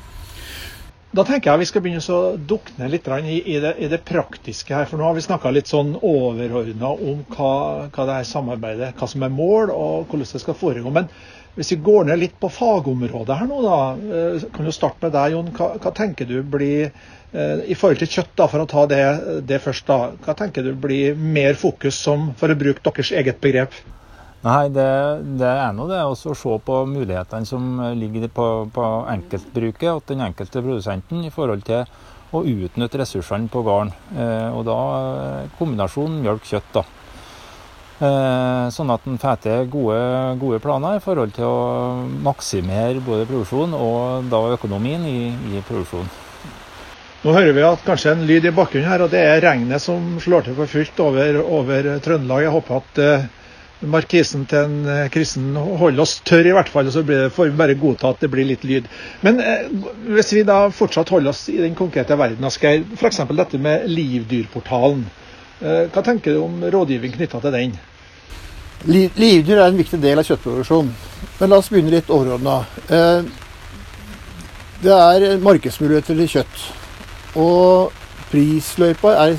Da 1.17 1.23
tenker 1.25 1.49
jeg 1.49 1.63
vi 1.63 1.67
skal 1.69 1.81
begynne 1.81 2.13
å 2.13 2.35
dukke 2.49 2.75
ned 2.77 2.91
litt 2.93 3.07
i, 3.07 3.37
i, 3.39 3.55
det, 3.63 3.73
i, 3.79 3.87
det, 3.89 4.03
praktiske 4.05 4.75
her. 4.75 4.85
For 4.89 4.99
nå 4.99 5.07
har 5.07 5.15
vi 5.17 5.23
snakka 5.25 5.53
litt 5.55 5.71
sånn 5.71 5.95
overordna 5.95 6.91
om 6.93 7.23
hva, 7.31 7.53
hva, 7.87 8.05
det 8.09 8.17
er 8.19 8.27
samarbeidet, 8.27 8.93
hva 8.99 9.09
som 9.09 9.23
er 9.25 9.33
mål 9.33 9.71
og 9.73 10.11
hvordan 10.11 10.27
det 10.27 10.43
skal 10.43 10.59
foregå. 10.59 10.91
Men 10.93 11.07
hvis 11.55 11.71
vi 11.73 11.79
går 11.87 12.09
ned 12.09 12.21
litt 12.21 12.35
på 12.37 12.51
fagområdet 12.53 13.39
her 13.39 13.49
nå, 13.49 13.61
da. 13.65 13.79
Eh, 13.97 14.43
kan 14.53 14.67
du 14.67 14.73
starte 14.75 15.07
med 15.07 15.15
deg, 15.15 15.33
Jon. 15.33 15.53
Hva, 15.57 15.71
hva 15.81 15.93
tenker 15.95 16.29
du 16.29 16.41
blir 16.45 16.91
i 17.33 17.75
forhold 17.75 17.99
til 17.99 18.07
kjøtt, 18.07 18.29
da, 18.39 18.45
for 18.47 18.63
å 18.63 18.67
ta 18.71 18.85
det, 18.87 19.01
det 19.49 19.57
først, 19.59 19.83
da. 19.89 20.13
Hva 20.23 20.33
tenker 20.39 20.63
du 20.63 20.71
blir 20.79 21.17
mer 21.19 21.57
fokus 21.59 21.97
som, 21.99 22.29
for 22.39 22.53
å 22.53 22.57
bruke 22.57 22.81
deres 22.85 23.11
eget 23.11 23.41
begrep? 23.43 23.75
Nei, 24.45 24.69
det, 24.71 24.87
det 25.41 25.49
er 25.49 25.73
nå 25.75 25.89
det 25.89 25.99
å 26.07 26.15
se 26.15 26.31
på 26.63 26.75
mulighetene 26.87 27.49
som 27.49 27.81
ligger 27.99 28.29
på, 28.31 28.45
på 28.73 28.85
enkeltbruket 29.11 29.89
og 29.91 30.05
den 30.07 30.23
enkelte 30.23 30.61
produsenten 30.61 31.25
i 31.27 31.33
forhold 31.33 31.65
til 31.67 31.83
å 32.35 32.43
utnytte 32.43 33.01
ressursene 33.01 33.49
på 33.51 33.63
gården. 33.65 33.91
Eh, 34.15 34.49
og 34.53 34.63
da 34.67 34.77
eh, 34.99 35.49
kombinasjonen 35.59 36.21
mjølk-kjøtt. 36.23 36.69
da. 36.75 36.85
Eh, 37.97 38.67
sånn 38.75 38.93
at 38.93 39.07
en 39.09 39.17
får 39.17 39.41
til 39.41 39.71
gode, 39.73 39.99
gode, 40.41 40.61
planer 40.61 40.99
i 40.99 41.03
forhold 41.03 41.33
til 41.33 41.47
å 41.49 42.05
maksimere 42.27 43.01
både 43.01 43.25
produksjon 43.29 43.73
og 43.73 44.29
da 44.31 44.43
økonomien 44.53 45.07
i, 45.09 45.19
i 45.55 45.65
produksjonen. 45.65 46.26
Nå 47.27 47.33
hører 47.35 47.51
vi 47.51 47.63
at 47.67 47.81
kanskje 47.83 48.13
en 48.13 48.21
lyd 48.23 48.45
i 48.47 48.53
bakgrunnen 48.55 48.87
her, 48.87 49.01
og 49.03 49.09
det 49.11 49.19
er 49.19 49.41
regnet 49.43 49.83
som 49.83 50.13
slår 50.23 50.45
til 50.45 50.53
for 50.55 50.71
fullt 50.71 50.99
over, 51.03 51.39
over 51.43 51.89
Trøndelag. 51.99 52.45
Jeg 52.45 52.53
håper 52.53 52.77
at 52.77 53.01
eh, 53.03 53.25
markisen 53.91 54.45
til 54.47 54.61
en 54.61 54.77
eh, 54.87 55.09
kristen 55.11 55.49
holder 55.57 56.05
oss 56.05 56.21
tørr, 56.23 56.47
i 56.47 56.53
hvert 56.55 56.71
fall. 56.71 56.87
og 56.87 56.95
Så 56.95 57.03
det, 57.03 57.17
får 57.35 57.49
vi 57.49 57.59
bare 57.59 57.75
godta 57.81 58.13
at 58.13 58.23
det 58.23 58.29
blir 58.31 58.47
litt 58.47 58.63
lyd. 58.63 58.87
Men 59.27 59.43
eh, 59.43 59.67
hvis 60.15 60.31
vi 60.37 60.45
da 60.47 60.61
fortsatt 60.71 61.11
holder 61.11 61.33
oss 61.33 61.43
i 61.51 61.57
den 61.59 61.75
konkrete 61.75 62.15
verden, 62.15 62.47
Asgeir. 62.47 62.87
F.eks. 62.95 63.19
dette 63.27 63.59
med 63.59 63.91
Livdyrportalen. 63.91 65.03
Eh, 65.59 65.83
hva 65.91 66.07
tenker 66.07 66.31
du 66.31 66.45
om 66.45 66.63
rådgivning 66.63 67.19
knytta 67.19 67.43
til 67.43 67.57
den? 67.59 67.77
Liv, 68.87 69.11
livdyr 69.19 69.57
er 69.57 69.67
en 69.67 69.83
viktig 69.83 69.99
del 69.99 70.23
av 70.23 70.31
kjøttproduksjonen. 70.31 70.95
Men 71.41 71.51
la 71.51 71.59
oss 71.59 71.75
begynne 71.75 71.97
litt 71.99 72.07
overordna. 72.07 72.61
Eh, 72.87 73.31
det 74.79 74.99
er 75.11 75.41
markedsmuligheter 75.43 76.15
til 76.15 76.37
kjøtt. 76.39 76.67
Og 77.37 77.93
prisløypa 78.31 79.13
er 79.23 79.35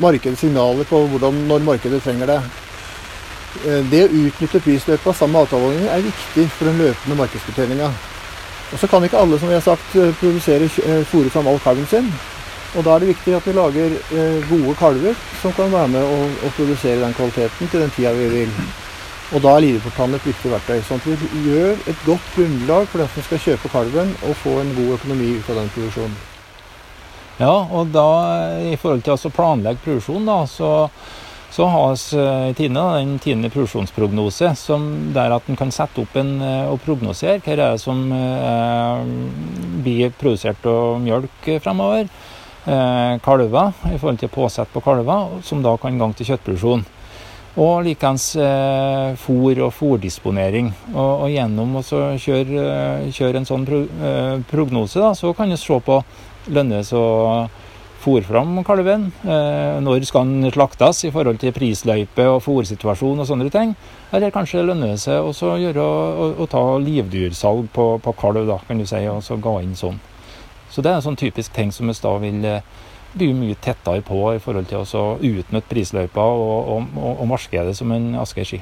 markedets 0.00 0.40
signaler 0.40 0.86
på 0.88 1.02
hvordan, 1.12 1.44
når 1.50 1.64
markedet 1.66 2.02
trenger 2.02 2.26
det. 2.30 2.40
Eh, 3.66 3.82
det 3.90 4.04
å 4.06 4.10
utnytte 4.14 4.62
prisløypa 4.62 5.12
sammen 5.12 5.34
med 5.34 5.48
avtaleordninger 5.48 5.90
er 5.92 6.06
viktig 6.06 6.46
for 6.54 6.70
den 6.70 6.78
løpende 6.84 7.18
markedsbetjeninga. 7.18 7.88
Og 8.70 8.78
så 8.78 8.86
kan 8.86 9.04
ikke 9.04 9.18
alle 9.18 9.38
som 9.38 9.50
vi 9.50 9.56
har 9.58 9.64
sagt, 9.64 9.96
eh, 9.96 10.14
produsere 10.20 10.70
eh, 10.86 11.02
fôre 11.10 11.32
fram 11.34 11.50
all 11.50 11.58
kalven 11.58 11.88
sin. 11.90 12.12
Og 12.78 12.84
da 12.86 12.94
er 12.94 13.02
det 13.02 13.10
viktig 13.10 13.34
at 13.34 13.46
vi 13.48 13.52
lager 13.52 13.96
gode 14.46 14.76
kalver 14.78 15.16
som 15.40 15.52
kan 15.52 15.72
være 15.72 15.88
med 15.88 16.04
og, 16.06 16.36
og 16.46 16.52
produsere 16.54 17.00
den 17.02 17.16
kvaliteten 17.18 17.68
til 17.68 17.80
den 17.82 17.90
tida 17.90 18.12
vi 18.14 18.28
vil. 18.30 18.52
Og 19.34 19.42
da 19.42 19.56
er 19.56 19.66
Lideportalen 19.66 20.14
et 20.14 20.26
viktig 20.26 20.54
verktøy. 20.54 20.78
Sånn 20.86 21.02
at 21.02 21.10
vi 21.10 21.44
gjør 21.50 21.74
et 21.90 22.06
godt 22.06 22.32
grunnlag 22.36 22.86
for 22.86 23.02
den 23.02 23.14
som 23.14 23.26
skal 23.26 23.46
kjøpe 23.50 23.74
kalven, 23.74 24.14
og 24.22 24.38
få 24.46 24.60
en 24.62 24.74
god 24.78 25.00
økonomi 25.00 25.38
ut 25.38 25.50
av 25.50 25.64
den 25.64 25.72
produksjonen. 25.74 26.29
Ja, 27.40 27.54
og 27.72 27.90
da 27.94 28.06
i 28.68 28.76
forhold 28.76 29.02
til 29.06 29.16
å 29.16 29.32
planlegge 29.32 29.80
produksjon, 29.86 30.28
da, 30.28 30.42
så 30.48 30.70
så 31.50 31.66
har 31.66 31.96
vi 31.96 32.18
eh, 32.18 32.52
Tine 32.54 32.82
den 32.94 33.16
tiende 33.18 33.50
produksjonsprognose, 33.50 34.52
som 34.56 34.84
der 35.14 35.34
at 35.34 35.48
en 35.50 35.58
kan 35.58 35.72
sette 35.74 36.04
opp 36.04 36.14
en, 36.20 36.36
eh, 36.46 36.68
og 36.70 36.78
prognosere 36.84 37.40
hva 37.42 37.56
det 37.58 37.66
er 37.66 37.80
som 37.82 38.04
eh, 38.14 39.02
blir 39.82 40.14
produsert 40.20 40.62
av 40.70 41.00
mjølk 41.02 41.50
fremover. 41.64 42.06
Eh, 42.70 43.18
kalver, 43.24 43.74
i 43.90 43.98
forhold 43.98 44.22
til 44.22 44.30
påsett 44.30 44.70
på 44.70 44.82
kalver, 44.84 45.40
som 45.42 45.62
da 45.64 45.74
kan 45.80 45.98
gang 45.98 46.14
til 46.14 46.30
kjøttproduksjon. 46.30 46.86
Og 47.58 47.82
likeens 47.82 48.30
eh, 48.38 49.18
fôr 49.18 49.64
og 49.66 49.72
fôrdisponering. 49.74 50.70
Og, 50.94 51.24
og 51.26 51.30
gjennom 51.34 51.80
å 51.80 51.82
kjøre, 51.82 53.10
kjøre, 53.10 53.40
en 53.40 53.48
sånn 53.48 53.66
pro, 53.66 53.82
eh, 54.06 54.36
prognose, 54.52 55.02
da, 55.02 55.16
så 55.18 55.34
kan 55.34 55.50
vi 55.50 55.58
se 55.58 55.80
på 55.82 55.98
lønnes 56.50 56.92
å 56.96 57.04
fôre 58.00 58.24
fram 58.24 58.62
kalven. 58.64 59.10
Eh, 59.24 59.78
når 59.84 60.04
skal 60.08 60.28
den 60.28 60.52
slaktes 60.52 61.04
i 61.04 61.12
forhold 61.12 61.40
til 61.40 61.54
prisløype 61.56 62.26
og 62.32 62.42
fòrsituasjon 62.44 63.20
og 63.20 63.28
sånne 63.28 63.50
ting. 63.52 63.74
Eller 64.12 64.32
kanskje 64.34 64.64
lønner 64.64 64.94
det 64.94 65.02
seg 65.02 65.20
å, 65.20 65.56
gjøre, 65.60 65.84
å, 65.84 66.28
å 66.40 66.48
ta 66.50 66.62
livdyrsalg 66.80 67.68
på, 67.74 67.90
på, 68.02 68.14
kalv, 68.20 68.46
da, 68.48 68.60
kan 68.66 68.80
du 68.80 68.86
si, 68.88 69.02
og 69.10 69.22
så 69.26 69.36
ga 69.40 69.58
inn 69.62 69.76
sånn. 69.78 70.00
Så 70.70 70.82
det 70.82 70.92
er 70.92 71.00
en 71.00 71.08
sånn 71.08 71.18
typisk 71.18 71.52
ting 71.52 71.72
som 71.74 71.90
vi 71.90 71.96
da 71.98 72.14
vil 72.22 72.40
by 72.40 72.60
bli 73.18 73.32
mye 73.34 73.58
tettere 73.58 74.04
på 74.06 74.20
i 74.36 74.42
forhold 74.42 74.68
til 74.70 74.84
å 74.84 75.06
utnytte 75.18 75.66
prisløypa 75.66 76.22
og, 76.22 76.68
og, 76.76 76.92
og, 76.94 77.16
og 77.24 77.26
markedet 77.32 77.74
som 77.76 77.90
en 77.90 78.12
Asker 78.22 78.54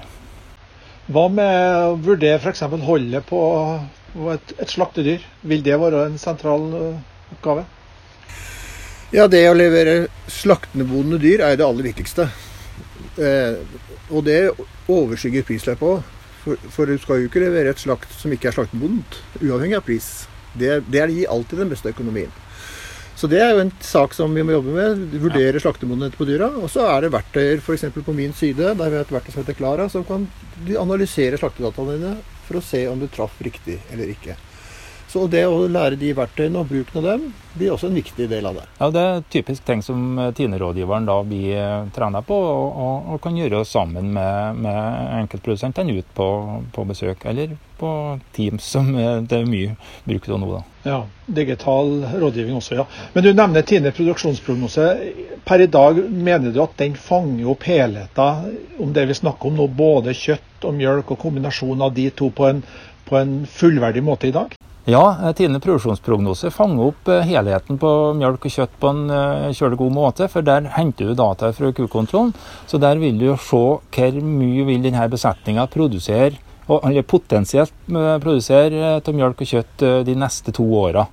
Hva 1.12 1.26
med 1.28 1.85
å 1.85 1.99
vurdere 2.00 2.40
f.eks. 2.40 2.64
holdet 2.85 3.28
på 3.28 3.40
et, 4.33 4.54
et 4.57 4.73
slaktedyr? 4.73 5.25
Vil 5.45 5.64
det 5.64 5.76
være 5.80 6.07
en 6.09 6.16
sentral 6.21 6.64
eh, 6.80 7.02
oppgave? 7.37 7.66
Ja, 9.09 9.25
det 9.25 9.47
å 9.49 9.57
levere 9.57 10.09
slaktende 10.29 10.85
dyr 11.17 11.41
er 11.41 11.57
det 11.57 11.65
aller 11.65 11.87
viktigste. 11.87 12.27
Eh, 13.17 13.57
og 14.12 14.27
det 14.27 14.50
overskygger 14.85 15.47
prisløpet 15.49 15.87
òg. 15.88 16.03
For, 16.43 16.61
for, 16.73 16.87
du 16.87 17.00
skal 17.00 17.23
jo 17.23 17.31
ikke 17.31 17.41
levere 17.41 17.73
et 17.73 17.81
slakt 17.81 18.12
som 18.15 18.33
ikke 18.33 18.50
er 18.50 18.57
slaktebondt, 18.59 19.17
uavhengig 19.41 19.79
av 19.79 19.87
pris. 19.87 20.29
Det, 20.53 20.83
det 20.93 21.07
gir 21.09 21.33
alltid 21.33 21.65
den 21.65 21.73
beste 21.73 21.93
økonomien. 21.93 22.31
Så 23.19 23.27
det 23.27 23.41
er 23.43 23.57
jo 23.57 23.62
en 23.65 23.73
sak 23.83 24.12
som 24.15 24.37
vi 24.37 24.45
må 24.47 24.55
jobbe 24.55 24.75
med. 24.77 25.17
Vurdere 25.19 25.57
ja. 25.57 25.62
slaktemodenhet 25.65 26.15
på 26.15 26.29
dyra. 26.29 26.53
Og 26.61 26.69
så 26.71 26.85
er 26.93 27.07
det 27.07 27.15
verktøyer 27.17 27.65
f.eks. 27.65 27.88
på 27.97 28.15
min 28.15 28.37
side, 28.37 28.77
der 28.79 28.93
vi 28.93 29.00
har 29.00 29.09
et 29.09 29.15
verktøy 29.17 29.33
som 29.33 29.43
heter 29.43 29.57
Klara, 29.59 29.88
som 29.91 30.05
kan 30.07 30.29
analysere 30.79 31.41
slaktedataene 31.41 31.97
dine 31.97 32.12
for 32.45 32.61
å 32.61 32.65
se 32.65 32.85
om 32.93 33.00
du 33.00 33.09
traff 33.12 33.41
riktig 33.45 33.81
eller 33.88 34.12
ikke. 34.12 34.37
Så 35.09 35.25
det 35.33 35.47
å 35.49 35.62
lære 35.73 35.97
de 35.97 36.11
verktøyene 36.12 36.61
og 36.61 36.69
bruken 36.69 37.00
av 37.00 37.07
dem 37.07 37.23
blir 37.55 37.73
også 37.73 37.88
en 37.88 37.97
viktig 37.97 38.27
del 38.29 38.45
av 38.47 38.59
det. 38.59 38.65
Ja, 38.77 38.91
Det 38.93 39.05
er 39.05 39.23
typisk 39.33 39.65
ting 39.65 39.81
som 39.83 40.19
eh, 40.21 40.33
Tine-rådgiveren 40.37 41.09
da 41.09 41.17
blir 41.25 41.55
eh, 41.57 41.87
trener 41.97 42.27
på, 42.29 42.37
og, 42.37 42.67
og, 42.77 43.09
og, 43.15 43.21
kan 43.25 43.38
gjøre 43.38 43.65
sammen 43.65 44.12
med, 44.12 44.61
med 44.61 45.15
enkeltprodusentene 45.23 45.97
ut 45.97 46.12
på, 46.15 46.29
på, 46.75 46.85
besøk, 46.91 47.25
eller 47.25 47.57
på 47.81 47.91
Teams, 48.37 48.69
som 48.69 48.93
det 48.93 49.41
er 49.41 49.49
mye 49.49 49.79
bruk 50.05 50.29
av 50.29 50.43
nå. 50.43 50.50
da. 50.59 50.62
Ja, 50.88 51.00
digital 51.27 51.91
rådgivning 52.21 52.61
også, 52.61 52.79
ja. 52.83 52.87
Men 53.15 53.25
du 53.25 53.33
nevner 53.33 53.65
Tine 53.67 53.95
produksjonsprognose. 53.97 54.87
Per 55.49 55.65
i 55.65 55.71
dag, 55.73 55.99
mener 56.12 56.53
du 56.53 56.61
at 56.62 56.77
den 56.81 57.00
fanger 57.00 57.49
opp 57.55 57.65
helheten 57.69 58.55
om 58.85 58.93
det 58.93 59.09
vi 59.09 59.17
snakker 59.17 59.49
om 59.49 59.57
nå, 59.57 59.73
både 59.73 60.12
kjøtt 60.12 60.69
og 60.69 60.77
mjølk, 60.77 61.17
og 61.17 61.25
kombinasjonen 61.25 61.88
av 61.88 61.97
de 61.97 62.11
to 62.12 62.29
på 62.29 62.49
en, 62.53 62.65
på 63.09 63.17
en 63.17 63.38
fullverdig 63.49 64.05
måte 64.05 64.29
i 64.29 64.37
dag? 64.37 64.53
Ja, 64.88 65.16
eh, 65.23 65.33
Tine 65.37 65.61
produksjonsprognose 65.61 66.49
fanger 66.50 66.87
opp 66.88 67.09
eh, 67.12 67.26
helheten 67.28 67.76
på 67.80 67.88
mjølk 68.16 68.47
og 68.49 68.52
kjøtt 68.54 68.76
på 68.80 68.88
en 68.88 69.02
eh, 69.12 69.50
kjølig 69.52 69.76
god 69.83 69.92
måte. 69.92 70.28
For 70.33 70.47
der 70.47 70.71
henter 70.78 71.11
du 71.11 71.18
data 71.18 71.50
fra 71.52 71.73
kukontrollen. 71.76 72.33
Så 72.64 72.80
der 72.80 72.97
vil 72.97 73.18
du 73.21 73.26
se 73.37 73.61
hvor 73.61 74.23
mye 74.25 74.64
vil 74.64 74.87
denne 74.87 75.04
besetninga 75.12 75.66
produsere, 75.68 76.40
eller 76.78 77.04
potensielt 77.04 77.75
produsere 78.25 78.97
av 78.97 79.12
mjølk 79.12 79.45
og 79.45 79.52
kjøtt 79.52 79.85
de 80.09 80.16
neste 80.16 80.52
to 80.57 80.64
åra. 80.80 81.04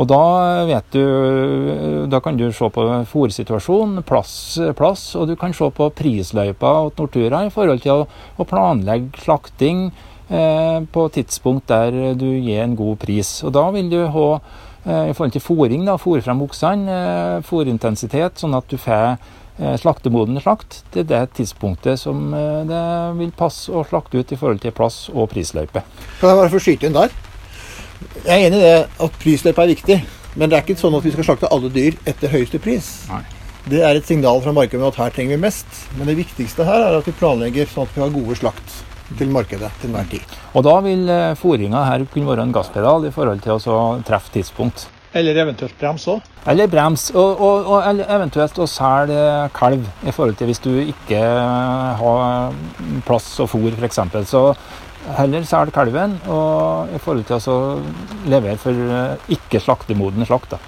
Og 0.00 0.06
da 0.08 0.20
vet 0.64 0.94
du 0.94 2.06
Da 2.08 2.20
kan 2.24 2.36
du 2.38 2.46
se 2.52 2.68
på 2.72 2.84
fòrsituasjonen, 3.10 4.04
plass, 4.08 4.32
plass, 4.76 5.02
og 5.16 5.28
du 5.28 5.34
kan 5.36 5.52
se 5.56 5.68
på 5.72 5.90
prisløypa 5.96 6.72
til 6.92 7.04
Nortura 7.04 7.42
i 7.44 7.52
forhold 7.52 7.82
til 7.84 8.04
å, 8.04 8.06
å 8.40 8.48
planlegge 8.48 9.24
slakting 9.24 9.90
på 10.30 11.04
tidspunkt 11.10 11.66
der 11.66 12.14
du 12.14 12.28
gir 12.38 12.62
en 12.62 12.76
god 12.78 13.00
pris. 13.02 13.40
Og 13.42 13.54
da 13.56 13.64
vil 13.74 13.88
du 13.90 13.98
ha 14.14 14.26
eh, 14.36 15.10
i 15.10 15.14
forhold 15.16 15.34
til 15.34 15.42
fôring, 15.42 15.82
da, 15.88 15.96
fôre 15.98 16.22
frem 16.22 16.44
oksene, 16.46 16.86
eh, 16.94 17.40
fôrintensitet, 17.46 18.38
sånn 18.38 18.54
at 18.54 18.70
du 18.70 18.78
får 18.80 19.18
slaktemoden 19.76 20.38
slakt 20.40 20.78
til 20.94 21.04
det 21.04 21.18
tidspunktet 21.36 22.00
som 22.00 22.30
det 22.64 22.84
vil 23.18 23.32
passe 23.36 23.68
å 23.68 23.82
slakte 23.84 24.22
ut 24.22 24.30
i 24.32 24.38
forhold 24.40 24.62
til 24.62 24.72
plass 24.72 25.10
og 25.12 25.28
prisløype. 25.34 25.82
Kan 26.16 26.30
jeg 26.30 26.38
bare 26.38 26.52
få 26.54 26.62
skyte 26.64 26.88
inn 26.88 26.96
der? 26.96 27.12
Jeg 28.24 28.30
er 28.30 28.46
enig 28.46 28.62
i 28.62 28.64
det 28.64 29.04
at 29.04 29.18
prisløype 29.20 29.66
er 29.66 29.72
viktig. 29.74 29.98
Men 30.38 30.50
det 30.50 30.56
er 30.56 30.64
ikke 30.64 30.78
sånn 30.78 30.94
at 30.94 31.04
vi 31.06 31.12
skal 31.14 31.26
slakte 31.26 31.50
alle 31.50 31.70
dyr 31.74 31.96
etter 32.08 32.30
høyeste 32.30 32.60
pris. 32.62 32.88
Nei. 33.10 33.22
Det 33.70 33.82
er 33.84 33.98
et 33.98 34.06
signal 34.08 34.40
fra 34.40 34.54
markedet 34.56 34.80
om 34.80 34.88
at 34.88 35.00
her 35.02 35.12
trenger 35.14 35.36
vi 35.36 35.44
mest. 35.44 35.68
Men 35.98 36.08
det 36.08 36.16
viktigste 36.20 36.64
her 36.64 36.86
er 36.86 36.96
at 37.00 37.08
vi 37.08 37.16
planlegger 37.16 37.68
sånn 37.68 37.88
at 37.88 37.96
vi 37.96 38.04
har 38.04 38.14
gode 38.14 38.38
slakt 38.38 38.78
til 39.18 39.32
markedet 39.34 39.70
til 39.80 39.90
enhver 39.90 40.08
tid. 40.10 40.38
Og 40.54 40.64
da 40.66 40.76
vil 40.84 41.06
fòringa 41.38 41.60
fôringa 41.60 41.84
her 41.84 42.06
kunne 42.12 42.26
være 42.26 42.42
en 42.46 42.52
gasspedal 42.52 43.06
i 43.06 43.12
forhold 43.14 43.40
til 43.44 43.58
å 43.72 44.02
treffe 44.06 44.32
tidspunkt. 44.32 44.88
Eller 45.12 45.34
eventuelt 45.42 45.74
brems 45.78 46.06
òg? 46.06 46.20
Eller 46.46 46.68
brems, 46.70 47.10
og, 47.10 47.40
og, 47.42 47.66
og 47.66 48.02
eventuelt 48.06 48.58
å 48.62 48.66
selge 48.70 49.48
kalv 49.56 49.88
i 50.06 50.12
forhold 50.14 50.36
til 50.38 50.46
hvis 50.46 50.62
du 50.62 50.70
ikke 50.84 51.18
har 51.98 52.54
plass 53.06 53.32
og 53.42 53.50
fôr 53.50 53.74
f.eks. 53.74 53.98
Så 54.30 54.44
heller 55.18 55.42
selge 55.48 55.74
kalven 55.74 56.14
og 56.30 56.94
i 56.94 57.00
forhold 57.02 57.26
til 57.26 57.50
å 57.50 57.58
levere 58.30 58.60
for 58.60 58.76
eh, 58.76 59.34
ikke 59.34 59.62
slaktemoden 59.64 60.26
slakt. 60.28 60.54
da. 60.54 60.60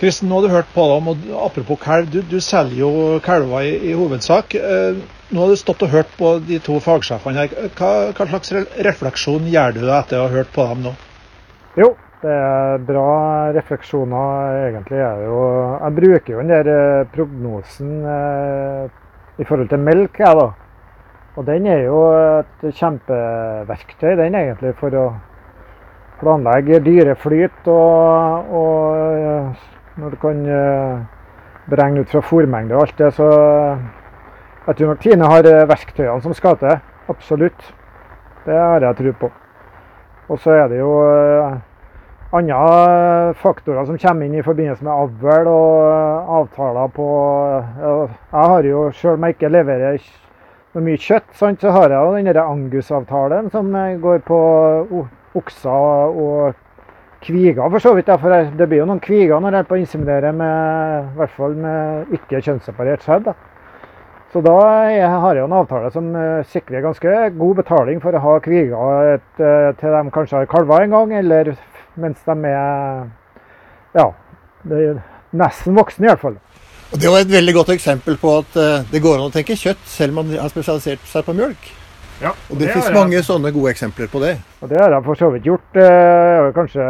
Kristen, 0.00 0.30
nå 0.30 0.38
har 0.38 0.46
du 0.46 0.54
hørt 0.54 0.72
på 0.72 0.86
dem, 0.94 1.08
og 1.12 1.32
apropos 1.44 1.76
kalv, 1.82 2.08
du, 2.08 2.22
du 2.24 2.38
selger 2.40 2.78
jo 2.80 2.92
kalver 3.20 3.66
i, 3.68 3.74
i 3.90 3.96
hovedsak. 3.98 4.56
Eh, 4.56 5.02
nå 5.30 5.42
har 5.42 5.52
du 5.52 5.58
stått 5.58 5.82
og 5.86 5.92
hørt 5.94 6.12
på 6.18 6.34
de 6.46 6.58
to 6.62 6.78
fagsjefene 6.82 7.44
her. 7.44 7.70
Hva, 7.78 7.90
hva 8.16 8.28
slags 8.30 8.52
refleksjon 8.86 9.48
gjør 9.50 9.76
du 9.76 9.82
etter 9.86 10.20
å 10.20 10.26
ha 10.26 10.32
hørt 10.34 10.50
på 10.54 10.66
dem 10.72 10.86
nå? 10.88 10.94
Jo, 11.78 11.92
det 12.24 12.34
er 12.34 12.82
bra 12.84 13.12
refleksjoner, 13.54 14.58
egentlig. 14.70 14.98
Er 15.00 15.22
jo, 15.28 15.38
jeg 15.76 15.96
bruker 16.00 16.34
jo 16.34 16.42
den 16.42 16.50
der 16.52 16.72
eh, 16.74 17.06
prognosen 17.14 17.94
eh, 18.16 18.90
i 19.40 19.46
forhold 19.46 19.70
til 19.70 19.86
melk, 19.86 20.18
jeg, 20.18 20.40
da. 20.40 20.50
Og 21.38 21.46
den 21.46 21.68
er 21.70 21.84
jo 21.86 22.00
et 22.12 22.64
kjempeverktøy, 22.76 24.16
den 24.18 24.34
egentlig, 24.34 24.74
for 24.80 24.98
å 24.98 25.06
planlegge 26.20 26.82
dyreflyt 26.84 27.70
og, 27.72 28.50
og 28.52 30.00
når 30.00 30.12
du 30.12 30.18
kan 30.20 30.42
eh, 30.58 31.00
beregne 31.70 32.02
ut 32.02 32.12
fra 32.12 32.22
fòrmengde 32.24 32.76
og 32.76 32.84
alt 32.84 32.98
det, 32.98 33.10
så 33.16 33.30
eh, 33.30 33.86
jeg 34.66 34.76
tror 34.76 34.92
nok 34.92 35.02
Tine 35.02 35.28
har 35.32 35.46
eh, 35.48 35.66
verktøyene 35.68 36.22
som 36.22 36.36
skal 36.36 36.58
til. 36.60 36.78
Absolutt. 37.10 37.74
Det 38.44 38.56
har 38.56 38.84
jeg 38.84 38.98
tro 39.00 39.12
på. 39.24 39.30
Og 40.30 40.38
så 40.38 40.54
er 40.54 40.68
det 40.70 40.78
jo 40.78 40.92
andre 42.32 43.34
faktorer 43.42 43.86
som 43.88 43.98
kommer 43.98 44.26
inn 44.26 44.38
i 44.38 44.44
forbindelse 44.46 44.84
med 44.86 44.92
avl 44.94 45.48
og 45.50 46.30
avtaler 46.38 46.92
på 46.94 47.06
Jeg 47.82 48.44
har 48.52 48.68
jo, 48.68 48.84
selv 48.94 49.16
om 49.16 49.26
jeg 49.26 49.34
ikke 49.34 49.50
leverer 49.50 49.98
noe 50.70 50.84
mye 50.86 51.02
kjøtt, 51.02 51.32
så 51.34 51.50
har 51.74 51.90
jeg 51.90 51.98
jo 51.98 52.30
den 52.30 52.42
Angus-avtalen 52.44 53.50
som 53.50 53.74
går 54.02 54.22
på 54.22 54.40
okser 55.34 56.14
og 56.14 56.54
kviger, 57.24 57.66
for 57.70 57.78
så 57.82 57.94
vidt. 57.94 58.10
For 58.20 58.50
det 58.58 58.68
blir 58.68 58.84
jo 58.84 58.88
noen 58.88 59.02
kviger 59.02 59.40
når 59.40 59.58
jeg 59.58 59.64
er 59.64 59.68
på 59.68 59.76
å 59.76 59.80
inseminere 59.82 60.32
med, 60.32 61.18
med 61.58 62.14
ikke 62.14 62.42
kjønnsseparert 62.46 63.02
sæd. 63.02 63.32
Så 64.30 64.40
da 64.46 64.52
har 64.54 65.34
jeg 65.34 65.42
en 65.42 65.56
avtale 65.58 65.90
som 65.90 66.12
eh, 66.14 66.44
sikrer 66.52 66.84
ganske 66.84 67.14
god 67.34 67.56
betaling 67.58 67.98
for 68.02 68.14
å 68.14 68.22
ha 68.22 68.34
kviger 68.44 69.16
eh, 69.16 69.72
til 69.80 69.96
de 69.96 70.02
kanskje 70.14 70.38
har 70.38 70.50
kalver 70.50 70.84
en 70.84 70.94
gang, 70.94 71.14
eller 71.18 71.50
mens 71.98 72.22
de 72.28 72.36
er 72.52 73.08
ja, 73.98 74.06
nesten 75.34 75.74
voksne 75.74 76.06
i 76.06 76.12
hvert 76.12 76.22
fall. 76.22 76.38
Det 76.94 77.10
var 77.10 77.24
et 77.24 77.30
veldig 77.30 77.56
godt 77.58 77.74
eksempel 77.74 78.16
på 78.22 78.36
at 78.38 78.56
eh, 78.58 78.86
det 78.92 79.02
går 79.02 79.18
an 79.18 79.28
å 79.32 79.34
tenke 79.34 79.58
kjøtt 79.58 79.82
selv 79.86 80.14
om 80.14 80.22
man 80.22 80.38
har 80.38 80.54
spesialisert 80.54 81.02
seg 81.10 81.26
på 81.26 81.34
mjølk. 81.34 81.70
Ja, 82.20 82.30
og 82.30 82.54
det, 82.54 82.68
det 82.68 82.72
finnes 82.76 82.94
mange 82.94 83.20
sånne 83.24 83.50
gode 83.54 83.74
eksempler 83.74 84.10
på 84.12 84.22
det. 84.22 84.36
Og 84.60 84.70
Det 84.70 84.78
har 84.78 84.94
jeg 84.94 85.06
for 85.06 85.18
så 85.18 85.30
vidt 85.34 85.46
gjort. 85.48 85.68
Jeg 85.74 86.38
har 86.38 86.54
kanskje 86.54 86.86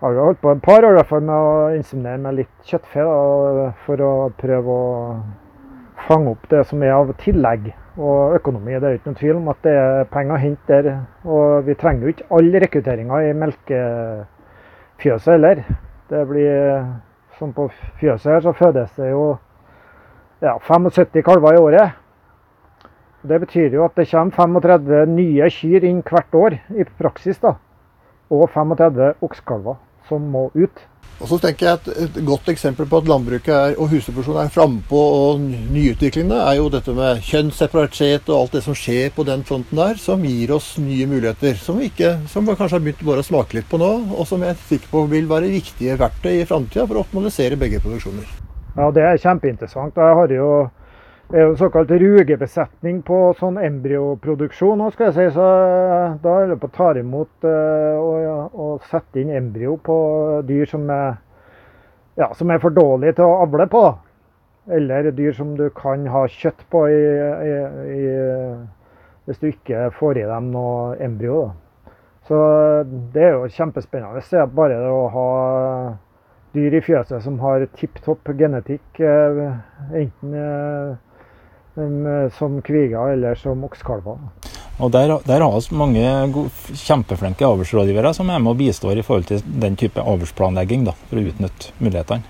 har 0.00 0.12
jo 0.14 0.26
holdt 0.26 0.40
på 0.42 0.50
et 0.52 0.62
par 0.62 0.84
år 0.84 0.98
i 1.00 1.20
med 1.20 1.34
å 1.34 1.70
inseminere 1.76 2.18
med 2.18 2.36
litt 2.40 2.68
kjøttfe 2.68 3.06
da, 3.06 3.70
for 3.86 4.02
å 4.02 4.12
prøve 4.40 4.74
å 4.74 5.16
fange 6.08 6.34
opp 6.34 6.48
det 6.50 6.64
som 6.68 6.82
er 6.82 6.92
av 6.96 7.12
tillegg 7.22 7.70
og 7.96 8.34
økonomi. 8.40 8.74
Det 8.74 8.88
er 8.88 8.98
ikke 8.98 9.10
noen 9.12 9.20
tvil 9.20 9.36
om 9.38 9.48
at 9.52 9.62
det 9.64 9.74
er 9.78 10.10
penger 10.12 10.34
å 10.34 10.42
hente 10.42 10.82
der. 10.82 11.00
Og 11.24 11.66
vi 11.68 11.76
trenger 11.78 12.02
jo 12.04 12.14
ikke 12.14 12.28
all 12.36 12.50
rekrutteringa 12.64 13.22
i 13.24 13.32
melkefjøset 13.38 15.32
heller. 15.36 15.64
Det 16.10 16.22
blir 16.28 16.54
som 17.38 17.52
på 17.54 17.68
fjøset 18.00 18.32
her, 18.32 18.40
så 18.44 18.52
fødes 18.54 18.92
det 18.98 19.10
jo 19.10 19.36
ja, 20.42 20.58
75 20.58 21.22
kalver 21.24 21.54
i 21.54 21.62
året. 21.62 22.00
Det 23.24 23.38
betyr 23.40 23.72
jo 23.72 23.86
at 23.86 23.96
det 23.96 24.10
kommer 24.10 24.60
35 24.60 25.14
nye 25.14 25.48
kyr 25.50 25.86
inn 25.88 26.02
hvert 26.04 26.34
år 26.36 26.58
i 26.76 26.84
praksis. 26.98 27.38
da, 27.40 27.54
Og 28.32 28.48
35 28.54 29.14
oksekalver 29.24 29.80
som 30.08 30.24
må 30.32 30.48
ut. 30.54 30.84
Og 31.22 31.28
så 31.30 31.38
tenker 31.38 31.68
jeg 31.68 31.78
at 31.78 31.88
Et 32.02 32.16
godt 32.26 32.48
eksempel 32.50 32.88
på 32.90 32.98
at 32.98 33.08
landbruket 33.08 33.54
er, 33.54 33.74
og 33.78 33.88
husdyrproduksjonen 33.92 34.40
er 34.42 34.52
frampå 34.52 34.98
og 34.98 35.40
nyutviklende, 35.40 36.40
er 36.42 36.58
jo 36.58 36.70
dette 36.72 36.94
med 36.96 37.22
kjønnsseparert 37.22 38.28
og 38.28 38.38
alt 38.40 38.56
det 38.56 38.64
som 38.66 38.74
skjer 38.74 39.12
på 39.14 39.26
den 39.28 39.44
fronten 39.46 39.78
der, 39.78 39.94
som 40.00 40.24
gir 40.26 40.52
oss 40.56 40.74
nye 40.82 41.06
muligheter. 41.06 41.54
Som 41.54 41.78
vi, 41.78 41.92
ikke, 41.92 42.16
som 42.28 42.46
vi 42.46 42.56
kanskje 42.58 42.80
har 42.80 42.84
begynt 42.84 43.06
bare 43.06 43.22
å 43.22 43.28
smake 43.28 43.60
litt 43.60 43.70
på 43.70 43.78
nå, 43.78 43.92
og 44.18 44.26
som 44.26 44.42
jeg 44.42 44.56
er 44.56 44.64
sikker 44.68 44.90
på 44.90 45.04
vil 45.12 45.30
være 45.30 45.52
viktige 45.54 45.98
verktøy 46.00 46.40
i 46.40 46.48
framtida 46.48 46.88
for 46.88 46.98
å 46.98 47.04
optimalisere 47.06 47.60
begge 47.60 47.82
produksjoner. 47.84 48.26
Ja, 48.74 48.90
Det 48.90 49.04
er 49.06 49.22
kjempeinteressant. 49.22 49.94
Jeg 49.94 50.18
har 50.18 50.34
jo 50.34 50.48
det 51.30 51.40
er 51.40 51.46
jo 51.48 51.56
såkalt 51.56 51.90
rugebesetning 51.90 52.98
på 53.06 53.18
sånn 53.38 53.56
embryoproduksjon 53.64 54.78
nå, 54.78 54.90
skal 54.92 55.08
jeg 55.08 55.14
si. 55.16 55.26
Så 55.38 55.44
eh, 55.64 56.16
da 56.22 56.34
er 56.40 56.52
det 56.52 56.58
på 56.60 56.68
å 56.68 56.74
ta 56.74 56.90
imot 57.00 57.46
og, 57.48 58.52
og, 58.52 58.84
sette 58.90 59.22
inn 59.22 59.32
embryo 59.32 59.78
på 59.80 59.96
dyr 60.46 60.68
som 60.68 60.84
er, 60.92 61.16
ja, 62.20 62.28
som 62.36 62.52
er 62.52 62.60
for 62.62 62.76
dårlige 62.76 63.16
til 63.18 63.30
å 63.30 63.40
avle 63.46 63.66
på. 63.72 63.82
Eller 64.74 65.10
dyr 65.16 65.32
som 65.36 65.56
du 65.56 65.66
kan 65.76 66.04
ha 66.12 66.26
kjøtt 66.28 66.64
på 66.72 66.86
i, 66.92 67.00
i, 67.48 67.56
i, 67.96 68.04
hvis 69.24 69.40
du 69.40 69.48
ikke 69.50 69.88
får 69.96 70.20
i 70.20 70.26
dem 70.28 70.52
noe 70.52 70.94
embryo. 71.04 71.40
Da. 71.48 71.92
Så 72.28 72.36
det 73.12 73.24
er 73.24 73.34
jo 73.34 73.48
kjempespennende. 73.52 74.20
Det 74.24 74.40
er 74.40 74.52
bare 74.60 74.76
det 74.80 74.92
å 74.92 75.08
ha 75.12 75.28
dyr 76.54 76.78
i 76.78 76.84
fjøset 76.84 77.24
som 77.24 77.40
har 77.42 77.66
tipp 77.76 77.98
topp 78.04 78.30
genetikk, 78.38 79.00
enten 79.02 80.36
Eh, 81.76 82.30
som 82.38 82.62
kviger 82.62 83.12
eller 83.12 83.34
som 83.34 83.64
oksekalver. 83.64 84.18
Og 84.78 84.90
Der, 84.90 85.18
der 85.26 85.40
har 85.40 85.70
vi 85.70 85.76
mange 85.76 86.04
gode, 86.32 86.50
kjempeflinke 86.74 87.46
avlsrådgivere 87.46 88.14
som 88.14 88.30
er 88.30 88.38
med 88.38 88.52
og 88.52 88.58
bistår 88.58 88.98
i 88.98 89.02
forhold 89.02 89.26
til 89.26 89.42
den 89.42 89.76
type 89.76 90.02
avlsplanlegging 90.02 90.86
for 90.86 91.18
å 91.18 91.26
utnytte 91.30 91.74
mulighetene. 91.78 92.22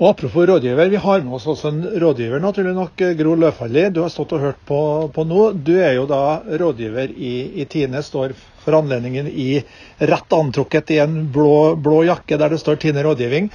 Og 0.00 0.08
Apropos 0.08 0.48
rådgiver, 0.48 0.88
vi 0.90 0.96
har 0.96 1.20
med 1.22 1.36
oss 1.36 1.46
også 1.46 1.68
en 1.68 1.82
rådgiver, 2.02 2.40
naturlig 2.40 2.72
nok, 2.74 3.02
Gro 3.16 3.34
Løfaldli. 3.38 3.84
Du 3.94 4.00
har 4.02 4.10
stått 4.10 4.32
og 4.34 4.40
hørt 4.40 4.60
på, 4.66 4.80
på 5.14 5.24
nå. 5.24 5.52
Du 5.52 5.76
er 5.78 5.94
jo 5.94 6.08
da 6.10 6.42
rådgiver 6.42 7.12
i, 7.12 7.62
i 7.62 7.68
Tine, 7.70 8.02
står 8.02 8.34
for 8.64 8.80
anledningen 8.80 9.28
i 9.28 9.62
rett 9.98 10.36
antrukket 10.36 10.90
i 10.96 10.98
en 11.04 11.16
blå, 11.32 11.76
blå 11.76 12.02
jakke 12.08 12.40
der 12.40 12.52
det 12.52 12.60
står 12.60 12.80
Tine 12.82 13.04
rådgivning. 13.06 13.52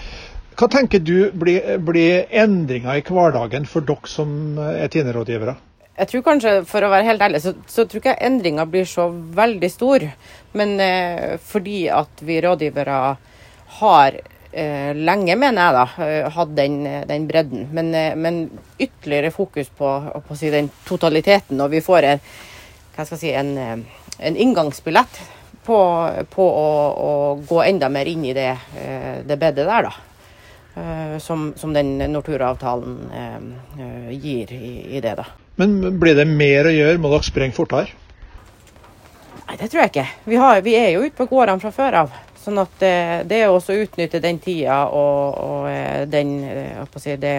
Hva 0.57 0.65
tenker 0.73 1.03
du 1.05 1.29
blir, 1.37 1.75
blir 1.85 2.23
endringer 2.33 2.97
i 2.97 3.03
hverdagen 3.05 3.67
for 3.69 3.85
dere 3.85 4.09
som 4.09 4.29
er 4.57 4.89
Tine-rådgivere? 4.89 5.53
Jeg 5.97 6.09
tror 6.09 6.23
kanskje, 6.25 6.53
For 6.65 6.81
å 6.81 6.89
være 6.89 7.05
helt 7.05 7.21
ærlig, 7.21 7.43
så, 7.43 7.53
så 7.69 7.85
tror 7.85 8.01
ikke 8.01 8.15
jeg 8.15 8.25
endringa 8.25 8.65
blir 8.69 8.87
så 8.89 9.05
veldig 9.37 9.69
stor. 9.69 10.05
Men 10.57 10.73
eh, 10.81 11.35
fordi 11.45 11.83
at 11.93 12.25
vi 12.25 12.39
rådgivere 12.41 12.97
har 13.81 14.17
eh, 14.17 14.97
lenge, 14.97 15.37
mener 15.37 15.61
jeg, 15.61 15.77
da, 15.77 16.07
eh, 16.07 16.31
hatt 16.39 16.57
den, 16.57 16.79
den 17.13 17.29
bredden. 17.29 17.69
Men, 17.77 17.93
eh, 17.93 18.17
men, 18.17 18.41
ytterligere 18.81 19.33
fokus 19.37 19.69
på, 19.69 19.93
på 20.25 20.39
si, 20.41 20.49
den 20.53 20.71
totaliteten. 20.89 21.61
Og 21.61 21.69
vi 21.77 21.85
får 21.85 22.09
en, 22.15 22.25
si, 23.13 23.29
en, 23.29 23.53
eh, 23.61 24.03
en 24.25 24.41
inngangsbillett 24.47 25.21
på, 25.69 25.79
på 26.33 26.51
å, 26.65 26.67
å, 27.05 27.15
gå 27.45 27.63
enda 27.69 27.93
mer 27.93 28.09
inn 28.09 28.25
i 28.25 28.33
det, 28.33 28.51
det 29.27 29.37
bedet 29.37 29.69
der, 29.69 29.91
da. 29.91 30.16
Eh, 30.77 31.17
som, 31.17 31.53
som, 31.55 31.73
den 31.73 31.97
Nortura-avtalen 31.97 33.11
eh, 33.13 33.35
eh, 33.85 34.11
gir 34.11 34.53
i, 34.53 34.97
i, 34.97 35.01
det. 35.01 35.15
da. 35.15 35.25
Men 35.55 35.99
blir 35.99 36.15
det 36.15 36.27
mer 36.29 36.69
å 36.69 36.73
gjøre? 36.73 36.99
Må 37.01 37.09
dere 37.09 37.25
sprenge 37.25 37.57
fortere? 37.57 37.95
Nei, 39.47 39.55
det 39.57 39.71
tror 39.71 39.81
jeg 39.81 39.93
ikke. 39.93 40.05
Vi, 40.27 40.37
har, 40.37 40.61
vi 40.61 40.75
er 40.77 40.91
jo 40.93 41.07
ute 41.07 41.17
på 41.17 41.29
gårdene 41.31 41.63
fra 41.63 41.71
før 41.73 41.97
av. 42.03 42.13
Sånn 42.43 42.61
at 42.61 42.77
det, 42.83 42.97
det 43.31 43.41
også 43.47 43.73
å 43.73 43.81
utnytte 43.87 44.21
den 44.23 44.37
tida 44.43 44.83
og, 44.93 45.39
og 45.41 46.05
den 46.11 46.37
si, 47.01 47.15
det, 47.19 47.33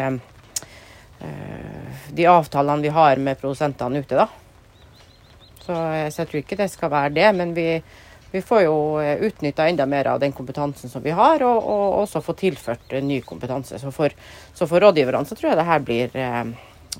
De 2.18 2.26
avtalene 2.28 2.84
vi 2.84 2.92
har 2.92 3.22
med 3.22 3.38
produsentene 3.40 4.02
ute, 4.02 4.18
da. 4.18 4.26
Så, 5.62 5.76
så 5.76 6.24
jeg 6.24 6.28
tror 6.32 6.42
ikke 6.42 6.58
det 6.58 6.68
skal 6.72 6.92
være 6.92 7.14
det. 7.20 7.30
Men 7.38 7.54
vi, 7.56 7.70
vi 8.30 8.42
får 8.42 8.62
jo 8.62 8.76
eh, 9.00 9.16
utnytta 9.24 9.68
enda 9.68 9.86
mer 9.86 10.06
av 10.12 10.20
den 10.20 10.32
kompetansen 10.32 10.90
som 10.90 11.02
vi 11.02 11.14
har, 11.16 11.42
og, 11.42 11.64
og 11.64 12.02
også 12.02 12.22
få 12.24 12.34
tilført 12.36 12.92
eh, 12.92 13.04
ny 13.04 13.20
kompetanse. 13.24 13.78
Så 13.80 13.92
for, 13.94 14.12
så 14.54 14.68
for 14.68 14.84
rådgiverne 14.84 15.28
så 15.28 15.38
tror 15.38 15.52
jeg 15.52 15.60
det 15.60 15.68
her 15.70 15.86
blir 15.86 16.18
eh, 16.18 16.42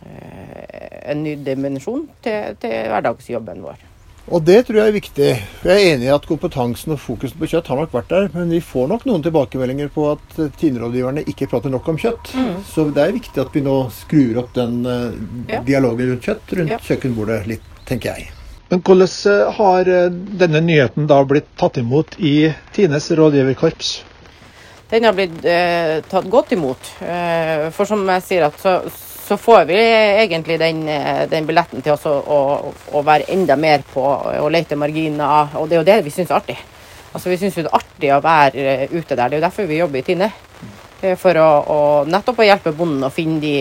eh, 0.06 1.12
en 1.12 1.22
ny 1.24 1.36
dimensjon 1.44 2.08
til, 2.24 2.56
til, 2.62 2.80
hverdagsjobben 2.88 3.62
vår. 3.66 3.84
Og 4.28 4.42
det 4.44 4.58
tror 4.68 4.76
jeg 4.76 4.90
er 4.90 4.96
viktig. 4.96 5.28
Jeg 5.64 5.72
er 5.72 5.94
enig 5.94 6.08
i 6.08 6.12
at 6.12 6.26
kompetansen 6.28 6.92
og 6.92 7.00
fokuset 7.00 7.36
på 7.40 7.48
kjøtt 7.48 7.70
har 7.72 7.80
nok 7.80 7.94
vært 7.96 8.10
der, 8.12 8.28
men 8.34 8.52
vi 8.52 8.60
får 8.60 8.90
nok 8.90 9.06
noen 9.08 9.24
tilbakemeldinger 9.24 9.88
på 9.92 10.04
at 10.10 10.40
TINE-rådgiverne 10.60 11.24
ikke 11.32 11.48
prater 11.48 11.72
nok 11.72 11.88
om 11.88 12.00
kjøtt. 12.00 12.34
Mm. 12.36 12.58
Så 12.68 12.90
det 12.92 13.06
er 13.06 13.16
viktig 13.16 13.40
at 13.40 13.56
vi 13.56 13.64
nå 13.64 13.78
skrur 13.96 14.42
opp 14.44 14.52
den 14.58 14.82
uh, 14.84 15.16
ja. 15.48 15.64
dialogen 15.64 16.12
rundt 16.12 16.28
kjøtt 16.28 16.58
rundt 16.60 16.76
ja. 16.76 16.82
kjøkkenbordet 16.90 17.46
litt, 17.48 17.72
tenker 17.88 18.18
jeg. 18.18 18.34
Men 18.68 18.82
hvordan 18.84 19.08
eh, 19.32 19.52
har 19.56 19.88
eh, 19.88 20.10
denne 20.12 20.60
nyheten 20.60 21.08
da 21.08 21.22
blitt 21.24 21.48
tatt 21.56 21.78
imot 21.80 22.18
i 22.20 22.52
Tines 22.76 23.10
rådgiverkorps? 23.10 23.92
Den 24.90 25.04
har 25.08 25.16
blitt 25.16 25.44
eh, 25.44 26.00
tatt 26.08 26.28
godt 26.28 26.52
imot. 26.52 26.90
Eh, 27.00 27.68
for 27.72 27.88
som 27.88 28.04
jeg 28.12 28.24
sier, 28.26 28.48
at 28.48 28.60
så, 28.60 28.78
så 29.24 29.38
får 29.40 29.64
vi 29.70 29.78
egentlig 29.78 30.58
den, 30.60 30.84
den 31.32 31.48
billetten 31.48 31.84
til 31.84 31.94
oss 31.96 32.04
å, 32.08 32.12
å, 32.20 32.72
å, 32.92 33.04
være 33.04 33.30
enda 33.32 33.56
mer 33.56 33.84
på 33.88 34.04
å 34.04 34.48
lete 34.52 34.76
marginer. 34.76 35.56
Og 35.60 35.68
det 35.68 35.78
er 35.78 35.82
jo 35.82 35.88
det 35.88 35.98
vi 36.04 36.12
syns 36.12 36.32
er 36.32 36.40
artig. 36.40 36.58
Altså 37.08 37.32
Vi 37.32 37.40
syns 37.40 37.56
det 37.56 37.64
er 37.64 37.80
artig 37.80 38.12
å 38.12 38.20
være 38.24 38.88
ute 38.92 39.16
der. 39.16 39.28
Det 39.28 39.32
er 39.32 39.40
jo 39.40 39.46
derfor 39.48 39.68
vi 39.68 39.80
jobber 39.80 40.00
i 40.00 40.06
Tine. 40.10 40.32
For 40.98 41.38
å, 41.38 41.48
å 41.70 41.80
nettopp 42.10 42.40
å 42.42 42.46
hjelpe 42.48 42.72
bonden 42.74 43.06
å 43.06 43.12
finne 43.14 43.38
de, 43.38 43.52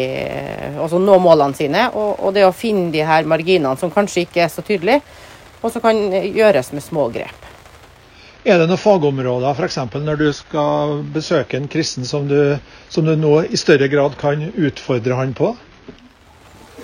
altså 0.82 0.98
nå 0.98 1.20
målene 1.22 1.54
sine. 1.58 1.84
Og, 1.94 2.16
og, 2.18 2.32
det 2.34 2.48
å 2.48 2.56
finne 2.56 2.90
de 2.94 3.04
her 3.06 3.30
marginene 3.30 3.78
som 3.78 3.94
kanskje 3.94 4.26
ikke 4.26 4.42
er 4.48 4.50
så 4.50 4.66
tydelige, 4.66 5.04
og 5.62 5.70
som 5.74 5.84
kan 5.84 6.00
gjøres 6.26 6.74
med 6.74 6.86
små 6.86 7.12
grep. 7.14 7.46
Er 8.48 8.62
det 8.62 8.70
noen 8.70 8.80
fagområder, 8.80 9.54
f.eks. 9.54 9.78
når 10.02 10.20
du 10.22 10.28
skal 10.34 11.00
besøke 11.14 11.60
en 11.60 11.70
kristen 11.70 12.08
som 12.08 12.30
du, 12.30 12.58
som 12.90 13.06
du 13.06 13.14
nå 13.20 13.42
i 13.44 13.60
større 13.60 13.90
grad 13.92 14.16
kan 14.18 14.46
utfordre 14.56 15.18
han 15.20 15.34
på? 15.38 15.52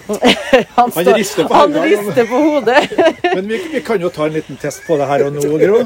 han, 0.76 0.92
står, 0.92 1.04
han, 1.06 1.14
rister 1.16 1.48
på, 1.48 1.54
han 1.54 1.78
rister 1.86 2.26
på 2.28 2.42
hodet. 2.44 2.82
Men 3.36 3.48
vi, 3.48 3.62
vi, 3.72 3.82
kan 3.82 4.02
jo 4.02 4.12
ta 4.12 4.28
en 4.28 4.36
liten 4.36 4.60
test 4.60 4.84
på 4.88 4.98
det 5.00 5.08
her 5.08 5.24
og 5.30 5.38
nå, 5.38 5.54
Gro. 5.62 5.80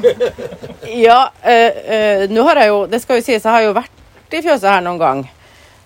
ja, 0.90 1.20
øh, 1.46 1.78
øh, 1.94 2.24
nå 2.34 2.48
har 2.48 2.62
jeg 2.64 2.72
jo 2.72 2.80
Det 2.90 3.00
skal 3.02 3.20
jo 3.20 3.26
sies, 3.28 3.44
jeg 3.44 3.52
har 3.52 3.62
jo 3.68 3.76
vært 3.78 3.94
i 4.34 4.44
fjøset 4.44 4.70
her 4.70 4.84
noen 4.84 5.00
gang. 5.00 5.26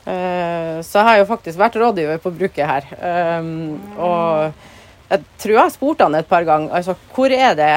Uh, 0.03 0.83
så 0.83 0.99
jeg 0.99 1.07
har 1.07 1.19
jo 1.21 1.29
faktisk 1.29 1.61
vært 1.61 1.79
rådgiver 1.79 2.19
på 2.23 2.33
bruket 2.35 2.67
her. 2.67 2.87
Um, 3.39 3.79
og 3.95 5.13
jeg 5.13 5.23
tror 5.39 5.53
jeg 5.55 5.63
har 5.63 5.75
spurt 5.75 6.03
han 6.03 6.17
et 6.19 6.29
par 6.29 6.47
ganger. 6.47 6.73
Altså, 6.75 6.97
hvor 7.15 7.31
er 7.31 7.55
det 7.55 7.75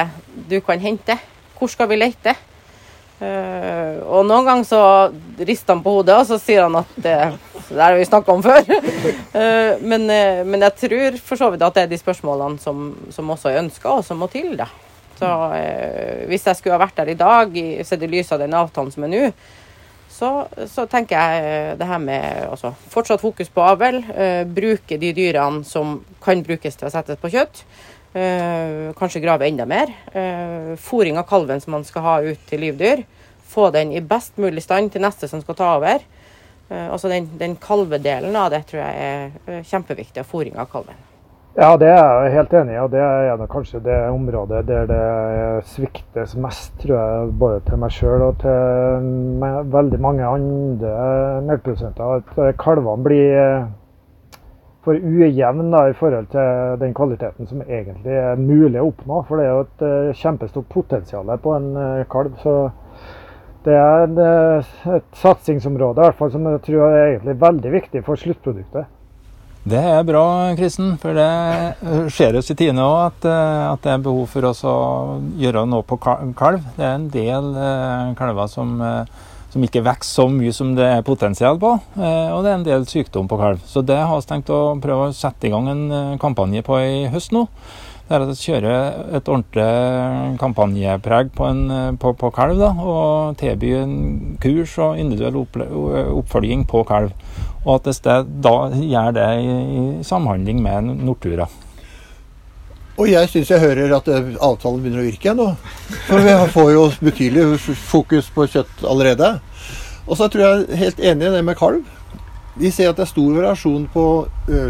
du 0.50 0.58
kan 0.64 0.80
hente? 0.82 1.14
Hvor 1.58 1.70
skal 1.70 1.88
vi 1.90 2.00
lete? 2.00 2.34
Uh, 3.20 4.02
og 4.10 4.26
noen 4.26 4.48
ganger 4.48 4.66
så 4.66 4.80
rister 5.38 5.76
han 5.76 5.84
på 5.84 5.92
hodet, 6.00 6.16
og 6.18 6.26
så 6.28 6.40
sier 6.42 6.66
han 6.66 6.80
at 6.82 6.96
det, 6.98 7.14
det 7.68 7.78
har 7.80 7.94
vi 7.94 8.08
snakka 8.08 8.34
om 8.34 8.42
før. 8.44 8.74
men, 9.92 10.08
men, 10.50 10.64
jeg 10.66 10.74
tror 10.82 11.20
for 11.28 11.40
så 11.40 11.52
vidt 11.52 11.62
at 11.64 11.78
det 11.78 11.84
er 11.86 11.92
de 11.94 12.00
spørsmålene 12.00 12.58
som, 12.60 12.90
som 13.14 13.30
også 13.32 13.52
er 13.52 13.62
ønska, 13.62 14.00
og 14.00 14.02
som 14.04 14.18
må 14.18 14.28
til. 14.32 14.56
da. 14.58 14.66
Så 15.16 15.30
Hvis 16.28 16.44
jeg 16.44 16.58
skulle 16.58 16.74
ha 16.74 16.82
vært 16.82 16.98
der 16.98 17.14
i 17.14 17.16
dag, 17.16 17.54
sett 17.86 18.02
i 18.02 18.10
lys 18.10 18.34
av 18.34 18.42
den 18.42 18.58
avtalen 18.58 18.92
som 18.92 19.06
er 19.06 19.14
nå, 19.14 19.22
så, 20.16 20.30
så, 20.72 20.86
tenker 20.88 21.20
jeg 21.20 21.74
det 21.80 21.88
her 21.90 22.00
med 22.00 22.46
altså, 22.48 22.70
fortsatt 22.92 23.20
fokus 23.20 23.50
på 23.52 23.60
avl. 23.60 24.00
bruke 24.56 24.96
de 24.96 25.12
dyrene 25.12 25.60
som 25.64 25.98
kan 26.24 26.40
brukes 26.46 26.78
til 26.78 26.88
å 26.88 26.92
settes 26.94 27.20
på 27.20 27.30
kjøtt. 27.34 27.60
Eh, 28.16 28.94
kanskje 28.96 29.20
grave 29.20 29.48
enda 29.48 29.66
mer. 29.66 29.92
Eh, 30.12 30.76
fôring 30.76 31.18
av 31.18 31.26
kalven 31.28 31.60
som 31.60 31.72
man 31.72 31.84
skal 31.84 32.02
ha 32.02 32.20
ut 32.22 32.46
til 32.48 32.60
livdyr. 32.60 33.02
Få 33.44 33.70
den 33.70 33.92
i 33.92 34.00
best 34.00 34.38
mulig 34.40 34.62
stand 34.62 34.92
til 34.92 35.04
neste 35.04 35.28
som 35.28 35.42
skal 35.42 35.58
ta 35.58 35.74
over. 35.76 36.00
Eh, 36.70 36.86
altså 36.92 37.10
den, 37.12 37.28
den 37.36 37.58
kalvedelen 37.60 38.36
av 38.36 38.54
det 38.54 38.62
tror 38.70 38.80
jeg 38.86 38.96
er 39.50 39.62
kjempeviktig. 39.68 40.24
Fôring 40.24 40.56
av 40.56 40.70
kalven. 40.72 40.96
Ja, 41.56 41.70
det 41.80 41.86
er 41.88 42.26
jeg 42.26 42.32
helt 42.34 42.52
enig 42.52 42.74
i. 42.74 42.80
og 42.84 42.90
Det 42.92 43.00
er 43.00 43.46
kanskje 43.48 43.78
det 43.80 43.96
området 44.12 44.58
der 44.68 44.88
det 44.90 45.64
sviktes 45.64 46.34
mest, 46.36 46.74
tror 46.82 46.98
jeg, 46.98 47.30
både 47.40 47.60
til 47.64 47.78
meg 47.80 47.94
sjøl 47.96 48.24
og 48.26 48.42
til 48.42 49.70
veldig 49.72 50.00
mange 50.04 50.26
andre 50.28 50.90
melkeprodusenter. 51.46 52.18
At 52.20 52.58
kalvene 52.60 53.04
blir 53.06 53.38
for 54.84 55.00
ujevn 55.00 55.72
da, 55.72 55.80
i 55.88 55.96
forhold 55.96 56.28
til 56.34 56.76
den 56.82 56.92
kvaliteten 56.94 57.48
som 57.48 57.62
egentlig 57.64 58.18
er 58.20 58.36
mulig 58.36 58.82
å 58.82 58.90
oppnå. 58.90 59.22
For 59.24 59.40
det 59.40 59.46
er 59.46 59.54
jo 59.54 59.64
et 59.64 59.86
uh, 59.86 60.18
kjempestort 60.20 60.68
potensial 60.74 61.32
på 61.40 61.54
en 61.56 61.70
kalv. 62.12 62.36
Så 62.44 62.58
det 63.64 63.80
er 63.80 64.12
uh, 64.12 64.76
et 64.98 65.08
satsingsområde 65.24 66.04
i 66.04 66.04
hvert 66.04 66.20
fall, 66.20 66.34
som 66.36 66.52
jeg 66.52 66.62
tror 66.68 66.84
er 66.90 67.14
egentlig 67.14 67.38
veldig 67.40 67.74
viktig 67.78 68.04
for 68.04 68.20
sluttproduktet. 68.20 68.92
Det 69.66 69.80
er 69.82 70.04
bra, 70.06 70.54
Kristen. 70.54 70.92
For 71.02 71.16
det 71.16 72.10
skjer 72.14 72.38
oss 72.38 72.52
i 72.52 72.56
Tine 72.58 72.84
òg 72.86 72.98
at, 73.08 73.24
at, 73.26 73.80
det 73.82 73.94
er 73.96 74.04
behov 74.04 74.28
for 74.30 74.46
oss 74.46 74.62
å 74.62 74.76
gjøre 75.40 75.64
noe 75.66 75.82
på 75.82 75.98
kalv. 75.98 76.62
Det 76.76 76.84
er 76.86 76.92
en 76.94 77.08
del 77.10 77.48
kalver 78.18 78.52
som 78.52 78.76
som 79.56 79.64
ikke 79.64 79.84
vokser 79.86 80.20
så 80.20 80.28
mye 80.30 80.52
som 80.54 80.74
det 80.76 80.86
er 80.98 81.06
potensial 81.06 81.58
på. 81.60 81.72
Eh, 81.96 82.30
og 82.34 82.44
det 82.44 82.52
er 82.52 82.58
en 82.60 82.68
del 82.68 82.86
sykdom 82.88 83.28
på 83.30 83.40
kalv. 83.40 83.64
Så 83.64 83.82
det 83.86 83.96
har 83.96 84.20
vi 84.20 84.28
tenkt 84.28 84.52
å 84.52 84.76
prøve 84.82 85.08
å 85.08 85.16
sette 85.16 85.48
i 85.48 85.52
gang 85.52 85.70
en 85.72 85.84
eh, 85.90 86.16
kampanje 86.22 86.64
på 86.66 86.78
i 86.82 87.04
høst 87.12 87.34
nå. 87.36 87.46
Det 88.06 88.14
er 88.14 88.22
at 88.22 88.30
vi 88.30 88.36
kjører 88.38 89.16
et 89.18 89.28
ordentlig 89.32 90.36
kampanjepreg 90.38 91.32
på, 91.34 91.48
en, 91.48 91.62
eh, 91.72 91.90
på, 92.00 92.12
på 92.20 92.30
kalv. 92.36 92.60
Da, 92.60 92.70
og 92.76 93.36
tilby 93.40 93.72
en 93.80 93.96
kurs 94.42 94.76
og 94.82 95.00
individuell 95.00 95.40
oppfølging 96.20 96.66
på 96.70 96.84
kalv. 96.88 97.16
Og 97.66 97.80
at 97.80 97.88
det 98.04 98.18
da 98.44 98.56
gjør 98.76 99.16
det 99.16 99.30
i, 99.42 99.54
i 99.56 99.86
samhandling 100.06 100.60
med 100.62 100.92
Nortura. 101.00 101.48
Og 102.96 103.10
jeg 103.10 103.28
syns 103.28 103.50
jeg 103.52 103.60
hører 103.60 103.92
at 103.92 104.06
avtalen 104.08 104.80
begynner 104.80 105.02
å 105.02 105.06
virke 105.06 105.34
nå. 105.36 105.50
For 106.06 106.24
vi 106.24 106.32
får 106.54 106.70
jo 106.72 106.86
betydelig 107.04 107.76
fokus 107.90 108.30
på 108.32 108.46
kjøtt 108.48 108.86
allerede. 108.88 109.34
Og 110.06 110.16
så 110.16 110.30
tror 110.32 110.44
jeg 110.46 110.80
helt 110.80 111.02
enig 111.04 111.28
i 111.28 111.34
det 111.34 111.44
med 111.44 111.58
kalv. 111.60 111.84
Vi 112.56 112.70
ser 112.72 112.88
at 112.88 112.96
det 112.96 113.04
er 113.04 113.10
stor 113.10 113.36
variasjon 113.36 113.84
på 113.92 114.04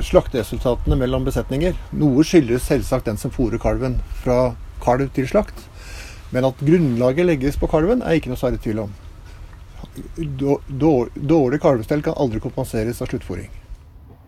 slakteresultatene 0.03 0.99
mellom 0.99 1.27
besetninger. 1.29 1.77
Noe 1.95 2.27
skyldes 2.27 2.67
selvsagt 2.67 3.07
den 3.07 3.21
som 3.21 3.31
fôrer 3.31 3.63
kalven 3.63 4.01
fra 4.25 4.57
kalv 4.83 5.13
til 5.15 5.29
slakt. 5.31 5.69
Men 6.35 6.49
at 6.49 6.59
grunnlaget 6.67 7.29
legges 7.29 7.59
på 7.61 7.71
kalven, 7.71 8.03
er 8.03 8.19
ikke 8.19 8.33
noe 8.33 8.41
særlig 8.41 8.59
tvil 8.65 8.89
om. 8.89 8.97
Dårlig 10.67 11.61
kalvestell 11.63 12.03
kan 12.03 12.19
aldri 12.19 12.43
kompenseres 12.43 12.99
av 12.99 13.13
sluttfòring. 13.13 13.53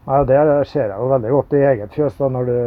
Ja, 0.06 0.22
det 0.24 0.38
ser 0.70 0.86
jeg 0.86 0.94
jo 0.94 1.10
veldig 1.10 1.32
godt 1.34 1.56
i 1.58 1.64
eget 1.72 1.96
fjøs. 1.98 2.14
da, 2.20 2.30
når 2.32 2.46
du 2.46 2.58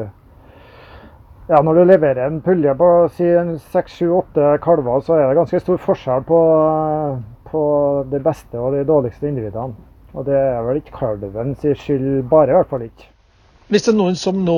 ja, 1.51 1.61
Når 1.61 1.73
du 1.73 1.83
leverer 1.83 2.25
en 2.25 2.41
pulje 2.43 2.73
på 2.79 2.89
si 3.17 3.29
seks, 3.73 3.99
sju, 3.99 4.11
åtte 4.21 4.55
kalver, 4.63 5.03
så 5.03 5.17
er 5.17 5.27
det 5.27 5.39
ganske 5.41 5.59
stor 5.59 5.79
forskjell 5.83 6.23
på, 6.27 6.41
på 7.51 7.63
de 8.11 8.21
beste 8.23 8.59
og 8.59 8.77
de 8.77 8.85
dårligste 8.87 9.27
individene. 9.27 9.75
Og 10.15 10.27
det 10.27 10.35
er 10.35 10.61
vel 10.63 10.79
ikke 10.79 10.95
kalvens 10.97 11.63
skyld 11.63 12.23
bare, 12.31 12.51
i 12.51 12.55
hvert 12.55 12.71
fall 12.71 12.85
ikke. 12.87 13.09
Hvis 13.71 13.85
det 13.85 13.93
er 13.93 13.99
noen 14.01 14.17
som 14.19 14.39
nå, 14.43 14.55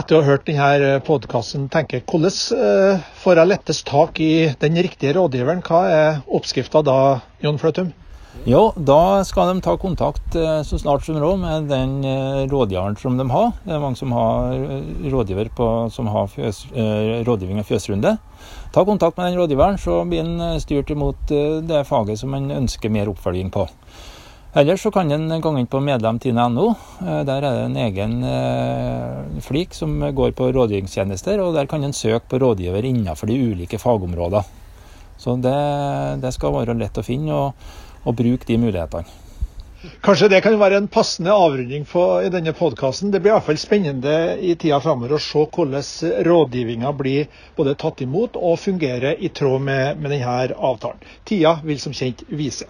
etter 0.00 0.16
å 0.16 0.22
ha 0.22 0.30
hørt 0.30 0.46
denne 0.48 0.94
podkasten, 1.04 1.66
tenker 1.72 2.00
hvordan 2.08 2.36
eh, 2.56 3.08
får 3.20 3.40
jeg 3.40 3.50
lettest 3.50 3.84
tak 3.88 4.20
i 4.24 4.32
den 4.62 4.78
riktige 4.80 5.12
rådgiveren, 5.18 5.60
hva 5.66 5.80
er 5.92 6.22
oppskrifta 6.24 6.80
da, 6.86 7.00
Jon 7.44 7.60
Fløtum? 7.60 7.90
Jo, 8.48 8.70
da 8.72 9.20
skal 9.26 9.50
de 9.50 9.60
ta 9.60 9.74
kontakt 9.76 10.34
eh, 10.38 10.62
så 10.64 10.78
snart 10.80 11.04
som 11.04 11.18
råd 11.20 11.40
med 11.42 11.66
den 11.68 12.04
eh, 12.08 12.46
rådgiveren 12.48 12.96
som 12.96 13.18
de 13.18 13.26
har. 13.28 13.50
Det 13.64 13.74
er 13.74 13.82
mange 13.82 13.98
som 14.00 14.14
har 14.16 14.54
eh, 14.54 15.10
rådgiver 15.12 15.50
på, 15.56 15.66
som 15.92 16.08
har 16.08 16.30
fjøs, 16.32 16.62
rådgivning 17.26 17.60
av 17.60 17.68
fjøsrunde. 17.68 18.14
Ta 18.72 18.84
kontakt 18.88 19.18
med 19.18 19.28
den 19.28 19.40
rådgiveren, 19.40 19.76
så 19.78 20.04
blir 20.08 20.24
han 20.24 20.60
styrt 20.62 20.92
imot 20.94 21.34
det 21.66 21.82
faget 21.88 22.22
som 22.22 22.32
han 22.32 22.48
ønsker 22.54 22.92
mer 22.92 23.10
oppfølging 23.12 23.50
på. 23.52 23.66
Ellers 24.56 24.82
så 24.82 24.90
kan 24.94 25.10
en 25.12 25.28
gå 25.42 25.52
inn 25.58 25.68
på 25.70 25.82
medlem.tine.no. 25.84 26.70
Der 27.00 27.36
er 27.36 27.44
det 27.44 27.66
en 27.66 27.76
egen 27.78 28.16
flik 29.44 29.76
som 29.76 30.00
går 30.16 30.32
på 30.38 30.48
rådgivningstjenester, 30.54 31.42
og 31.44 31.54
der 31.58 31.68
kan 31.70 31.84
en 31.86 31.94
søke 31.94 32.24
på 32.30 32.40
rådgiver 32.42 32.88
innenfor 32.88 33.30
de 33.30 33.38
ulike 33.52 33.78
fagområder. 33.78 34.48
Så 35.20 35.36
det, 35.36 35.54
det 36.22 36.32
skal 36.34 36.56
være 36.56 36.78
lett 36.80 36.98
å 36.98 37.06
finne. 37.06 37.36
og 37.36 37.89
og 38.04 38.16
bruke 38.20 38.48
de 38.48 38.60
mulighetene. 38.60 39.20
Kanskje 40.04 40.28
det 40.28 40.42
kan 40.44 40.58
være 40.60 40.76
en 40.76 40.90
passende 40.92 41.32
avrunding 41.32 41.86
i 41.88 42.30
denne 42.32 42.52
podkasten. 42.52 43.10
Det 43.12 43.22
blir 43.22 43.32
i 43.32 43.36
hvert 43.38 43.46
fall 43.46 43.60
spennende 43.60 44.16
i 44.36 44.52
tida 44.52 44.76
framover 44.84 45.14
å 45.16 45.20
se 45.24 45.44
hvordan 45.56 46.26
rådgivninga 46.26 46.92
blir 46.98 47.30
både 47.56 47.78
tatt 47.80 48.02
imot 48.04 48.36
og 48.36 48.58
fungerer 48.60 49.16
i 49.16 49.30
tråd 49.32 49.64
med, 49.64 50.02
med 50.02 50.12
denne 50.12 50.52
avtalen. 50.52 51.00
Tida 51.24 51.54
vil 51.64 51.80
som 51.80 51.96
kjent 51.96 52.26
vise. 52.28 52.68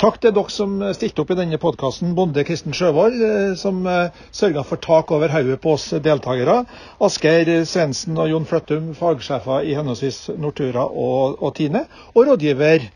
Takk 0.00 0.16
til 0.20 0.32
dere 0.36 0.52
som 0.52 0.80
stilte 0.96 1.22
opp 1.22 1.30
i 1.32 1.38
denne 1.42 1.60
podkasten. 1.60 2.16
Bonde 2.16 2.44
Kristen 2.48 2.72
Sjøvold, 2.76 3.20
eh, 3.20 3.52
som 3.60 3.84
eh, 3.88 4.16
sørga 4.32 4.64
for 4.64 4.80
tak 4.80 5.12
over 5.12 5.32
hodet 5.32 5.60
på 5.60 5.76
oss 5.76 5.90
deltakere. 6.04 6.62
Asgeir 7.04 7.52
Svendsen 7.68 8.16
og 8.16 8.28
Jon 8.32 8.48
Fløttum, 8.48 8.94
fagsjefer 8.96 9.64
i 9.64 9.76
henholdsvis 9.76 10.38
Nortura 10.40 10.88
og, 10.88 11.40
og 11.40 11.56
Tine. 11.60 11.84
Og 12.14 12.28
rådgiver 12.28 12.90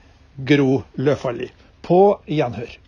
Gro 0.49 0.83
Løfaldli. 0.97 1.49
På 1.90 2.20
gjenhør. 2.26 2.79